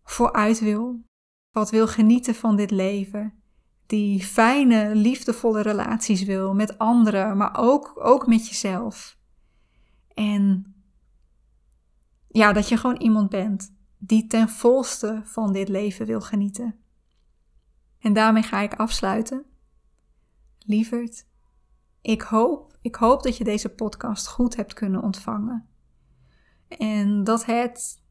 vooruit 0.02 0.60
wil. 0.60 1.10
Wat 1.52 1.70
wil 1.70 1.86
genieten 1.86 2.34
van 2.34 2.56
dit 2.56 2.70
leven. 2.70 3.34
Die 3.86 4.22
fijne, 4.22 4.94
liefdevolle 4.94 5.60
relaties 5.60 6.22
wil 6.22 6.54
met 6.54 6.78
anderen, 6.78 7.36
maar 7.36 7.56
ook, 7.58 7.92
ook 7.94 8.26
met 8.26 8.48
jezelf. 8.48 9.18
En 10.14 10.74
ja, 12.28 12.52
dat 12.52 12.68
je 12.68 12.76
gewoon 12.76 13.00
iemand 13.00 13.28
bent 13.28 13.74
die 13.98 14.26
ten 14.26 14.48
volste 14.48 15.20
van 15.24 15.52
dit 15.52 15.68
leven 15.68 16.06
wil 16.06 16.20
genieten. 16.20 16.74
En 17.98 18.12
daarmee 18.12 18.42
ga 18.42 18.60
ik 18.60 18.74
afsluiten. 18.74 19.44
Lieverd, 20.58 21.26
ik 22.00 22.22
hoop, 22.22 22.76
ik 22.80 22.94
hoop 22.94 23.22
dat 23.22 23.36
je 23.36 23.44
deze 23.44 23.68
podcast 23.68 24.28
goed 24.28 24.56
hebt 24.56 24.72
kunnen 24.72 25.02
ontvangen. 25.02 25.68
En 26.68 27.24
dat 27.24 27.44
het, 27.44 28.01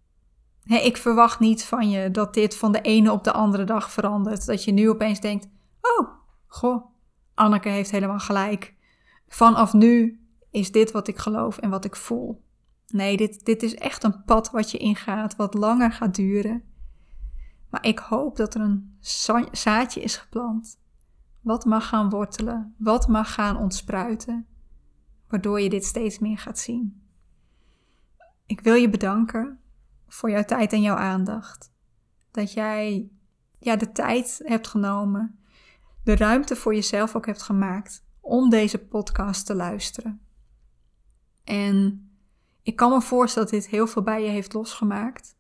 ik 0.63 0.97
verwacht 0.97 1.39
niet 1.39 1.63
van 1.63 1.89
je 1.89 2.12
dat 2.12 2.34
dit 2.34 2.58
van 2.58 2.71
de 2.71 2.82
ene 2.82 3.12
op 3.12 3.24
de 3.24 3.32
andere 3.32 3.63
dag 3.63 3.91
verandert. 3.91 4.45
Dat 4.45 4.63
je 4.63 4.71
nu 4.71 4.89
opeens 4.89 5.19
denkt, 5.19 5.50
oh, 5.82 6.08
goh, 6.47 6.86
Anneke 7.34 7.69
heeft 7.69 7.91
helemaal 7.91 8.19
gelijk. 8.19 8.76
Vanaf 9.28 9.74
nu 9.74 10.19
is 10.50 10.71
dit 10.71 10.91
wat 10.91 11.08
ik 11.08 11.17
geloof 11.17 11.58
en 11.58 11.69
wat 11.69 11.86
ik 11.86 11.95
voel. 11.95 12.43
Nee, 12.88 13.17
dit, 13.17 13.45
dit 13.45 13.63
is 13.63 13.76
echt 13.76 14.04
een 14.04 14.24
pad 14.24 14.52
wat 14.52 14.71
je 14.71 14.78
ingaat, 14.78 15.36
wat 15.36 15.54
langer 15.54 15.91
gaat 15.91 16.15
duren. 16.15 16.63
Maar 17.69 17.86
ik 17.86 18.00
hoop 18.00 18.36
dat 18.36 18.54
er 18.54 18.62
een 18.62 18.97
zaadje 19.52 20.02
is 20.02 20.17
geplant. 20.17 20.80
Wat 21.41 21.65
mag 21.65 21.88
gaan 21.88 22.10
wortelen, 22.10 22.76
wat 22.78 23.08
mag 23.08 23.34
gaan 23.34 23.58
ontspruiten, 23.58 24.47
waardoor 25.28 25.62
je 25.62 25.69
dit 25.69 25.86
steeds 25.86 26.19
meer 26.19 26.38
gaat 26.38 26.60
zien. 26.60 27.02
Ik 28.45 28.62
wil 28.62 28.74
je 28.74 28.89
bedanken 28.89 29.61
voor 30.13 30.30
jouw 30.30 30.43
tijd 30.43 30.74
en 30.74 30.82
jouw 30.82 30.95
aandacht. 30.95 31.71
Dat 32.32 32.54
jij 32.54 33.10
ja, 33.60 33.76
de 33.76 33.91
tijd 33.91 34.41
hebt 34.43 34.67
genomen, 34.67 35.39
de 36.04 36.15
ruimte 36.15 36.56
voor 36.56 36.76
jezelf 36.76 37.15
ook 37.15 37.26
hebt 37.26 37.41
gemaakt 37.41 38.04
om 38.19 38.50
deze 38.50 38.78
podcast 38.78 39.45
te 39.45 39.56
luisteren. 39.56 40.21
En 41.43 42.10
ik 42.62 42.76
kan 42.76 42.91
me 42.91 43.02
voorstellen 43.02 43.52
dat 43.52 43.60
dit 43.60 43.69
heel 43.69 43.88
veel 43.88 44.02
bij 44.02 44.24
je 44.24 44.30
heeft 44.30 44.54
losgemaakt. 44.54 45.36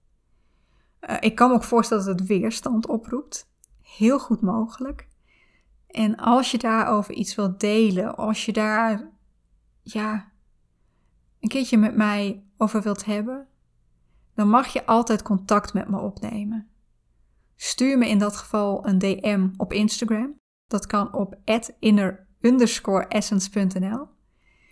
Uh, 1.01 1.17
ik 1.19 1.35
kan 1.35 1.49
me 1.49 1.55
ook 1.55 1.63
voorstellen 1.63 2.05
dat 2.05 2.19
het 2.19 2.27
weerstand 2.27 2.87
oproept. 2.87 3.49
Heel 3.81 4.19
goed 4.19 4.41
mogelijk. 4.41 5.07
En 5.87 6.15
als 6.15 6.51
je 6.51 6.57
daarover 6.57 7.13
iets 7.13 7.35
wilt 7.35 7.59
delen, 7.59 8.15
als 8.15 8.45
je 8.45 8.53
daar 8.53 9.11
ja, 9.81 10.31
een 11.39 11.49
keertje 11.49 11.77
met 11.77 11.95
mij 11.95 12.43
over 12.57 12.81
wilt 12.81 13.05
hebben, 13.05 13.47
dan 14.41 14.49
mag 14.49 14.67
je 14.67 14.85
altijd 14.85 15.21
contact 15.21 15.73
met 15.73 15.89
me 15.89 15.99
opnemen. 15.99 16.69
Stuur 17.55 17.97
me 17.97 18.09
in 18.09 18.17
dat 18.17 18.35
geval 18.35 18.87
een 18.87 18.97
DM 18.97 19.49
op 19.57 19.73
Instagram. 19.73 20.39
Dat 20.67 20.85
kan 20.85 21.13
op 21.13 21.39
inner-essence.nl. 21.79 24.07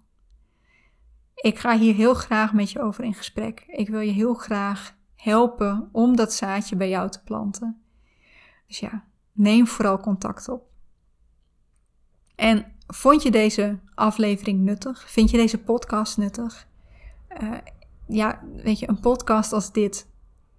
Ik 1.35 1.59
ga 1.59 1.77
hier 1.77 1.93
heel 1.93 2.13
graag 2.13 2.53
met 2.53 2.71
je 2.71 2.81
over 2.81 3.03
in 3.03 3.13
gesprek. 3.13 3.63
Ik 3.67 3.89
wil 3.89 3.99
je 3.99 4.11
heel 4.11 4.33
graag 4.33 4.95
helpen 5.15 5.89
om 5.91 6.15
dat 6.15 6.33
zaadje 6.33 6.75
bij 6.75 6.89
jou 6.89 7.09
te 7.09 7.23
planten. 7.23 7.81
Dus 8.67 8.79
ja, 8.79 9.07
neem 9.31 9.67
vooral 9.67 9.99
contact 9.99 10.49
op. 10.49 10.65
En 12.35 12.76
vond 12.87 13.23
je 13.23 13.31
deze 13.31 13.79
aflevering 13.95 14.59
nuttig? 14.59 15.09
Vind 15.09 15.29
je 15.29 15.37
deze 15.37 15.57
podcast 15.57 16.17
nuttig? 16.17 16.67
Uh, 17.41 17.53
ja, 18.07 18.43
weet 18.55 18.79
je, 18.79 18.89
een 18.89 18.99
podcast 18.99 19.53
als 19.53 19.71
dit 19.71 20.07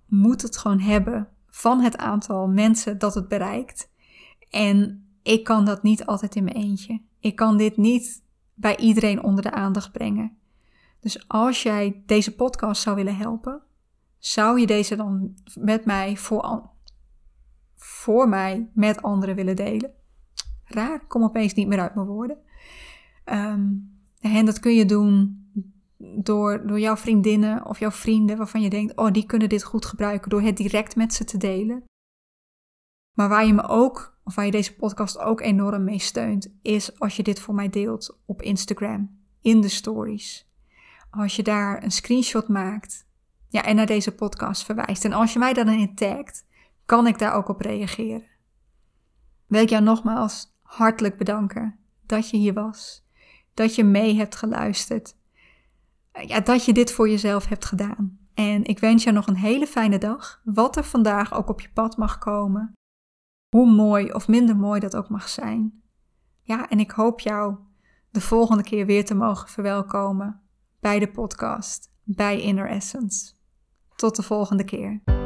moet 0.07 0.43
het 0.43 0.57
gewoon 0.57 0.81
hebben 0.81 1.29
van 1.47 1.81
het 1.81 1.97
aantal 1.97 2.49
mensen 2.49 2.99
dat 2.99 3.14
het 3.14 3.29
bereikt. 3.29 3.91
En 4.51 5.07
ik 5.23 5.45
kan 5.45 5.64
dat 5.64 5.83
niet 5.83 6.07
altijd 6.07 6.37
in 6.37 6.45
mijn 6.45 6.57
eentje. 6.57 7.01
Ik 7.21 7.37
kan 7.37 7.57
dit 7.57 7.77
niet 7.77 8.23
bij 8.55 8.77
iedereen 8.77 9.23
onder 9.23 9.43
de 9.43 9.51
aandacht 9.51 9.93
brengen. 9.93 10.37
Dus 11.01 11.29
als 11.29 11.62
jij 11.62 12.03
deze 12.07 12.35
podcast 12.35 12.83
zou 12.83 12.97
willen 12.97 13.17
helpen, 13.17 13.62
zou 14.19 14.61
je 14.61 14.67
deze 14.67 14.97
dan 14.97 15.35
met 15.55 15.85
mij 15.85 16.17
voor, 16.17 16.71
voor 17.77 18.29
mij 18.29 18.71
met 18.75 19.03
anderen 19.03 19.35
willen 19.35 19.57
delen? 19.57 19.98
Raar, 20.69 21.07
kom 21.07 21.23
opeens 21.23 21.55
niet 21.55 21.69
meer 21.69 21.81
uit 21.81 21.95
mijn 21.95 22.07
woorden. 22.07 22.39
Um, 23.25 23.97
en 24.21 24.45
dat 24.47 24.61
kun 24.61 24.75
je 24.75 24.85
doen 24.85 25.47
door, 25.99 26.67
door 26.67 26.81
jouw 26.81 26.97
vriendinnen 26.97 27.67
of 27.67 27.79
jouw 27.79 27.91
vrienden 27.91 28.37
waarvan 28.37 28.61
je 28.61 28.71
denkt, 28.71 28.97
oh, 28.97 29.11
die 29.11 29.27
kunnen 29.27 29.49
dit 29.49 29.65
goed 29.65 29.87
gebruiken, 29.87 30.31
door 30.31 30.43
het 30.43 30.57
direct 30.57 30.97
met 30.97 31.15
ze 31.15 31.25
te 31.25 31.37
delen. 31.37 31.85
Maar 33.13 33.29
waar 33.29 33.47
je 33.47 33.55
me 33.55 33.69
ook, 33.69 34.19
of 34.25 34.35
waar 34.35 34.45
je 34.45 34.51
deze 34.51 34.77
podcast 34.77 35.19
ook 35.19 35.41
enorm 35.41 35.85
mee 35.85 35.99
steunt, 35.99 36.53
is 36.63 36.99
als 37.01 37.17
je 37.17 37.23
dit 37.23 37.41
voor 37.41 37.55
mij 37.55 37.69
deelt 37.69 38.19
op 38.27 38.43
Instagram, 38.43 39.19
in 39.41 39.61
de 39.61 39.69
stories. 39.69 40.49
Als 41.11 41.37
je 41.37 41.43
daar 41.43 41.83
een 41.83 41.91
screenshot 41.91 42.49
maakt 42.49 43.07
ja, 43.49 43.65
en 43.65 43.77
naar 43.77 43.87
deze 43.87 44.15
podcast 44.15 44.65
verwijst. 44.65 45.05
En 45.05 45.13
als 45.13 45.33
je 45.33 45.39
mij 45.39 45.53
dan 45.53 45.69
in 45.69 45.95
tagt, 45.95 46.47
kan 46.87 47.07
ik 47.07 47.19
daar 47.19 47.35
ook 47.35 47.49
op 47.49 47.61
reageren. 47.61 48.27
Wil 49.47 49.63
ik 49.63 49.69
jou 49.69 49.83
nogmaals 49.83 50.58
hartelijk 50.69 51.17
bedanken 51.17 51.79
dat 52.07 52.31
je 52.31 52.37
hier 52.37 52.55
was, 52.55 53.07
dat 53.55 53.75
je 53.75 53.85
mee 53.85 54.17
hebt 54.17 54.37
geluisterd 54.37 55.17
ja, 56.27 56.41
dat 56.41 56.65
je 56.65 56.73
dit 56.73 56.93
voor 56.93 57.09
jezelf 57.09 57.47
hebt 57.47 57.65
gedaan. 57.65 58.19
En 58.35 58.65
ik 58.65 58.79
wens 58.79 59.05
je 59.05 59.13
nog 59.13 59.27
een 59.27 59.37
hele 59.37 59.67
fijne 59.67 59.99
dag, 59.99 60.41
wat 60.45 60.77
er 60.77 60.85
vandaag 60.85 61.35
ook 61.35 61.49
op 61.49 61.61
je 61.61 61.71
pad 61.73 61.97
mag 61.97 62.19
komen. 62.19 62.73
Hoe 63.49 63.73
mooi 63.73 64.13
of 64.13 64.29
minder 64.29 64.57
mooi 64.57 64.81
dat 64.81 64.97
ook 64.97 65.09
mag 65.09 65.29
zijn. 65.29 65.83
Ja, 66.43 66.69
en 66.69 66.81
ik 66.81 66.91
hoop 66.91 67.21
jou 67.21 67.57
de 68.11 68.21
volgende 68.21 68.63
keer 68.63 68.87
weer 68.87 69.05
te 69.05 69.15
mogen 69.15 69.49
verwelkomen 69.49 70.41
bij 70.81 70.99
de 70.99 71.11
podcast, 71.11 71.91
bij 72.05 72.41
Inner 72.41 72.69
Essence. 72.69 73.33
Tot 73.97 74.17
de 74.17 74.23
volgende 74.23 74.65
keer. 74.65 75.18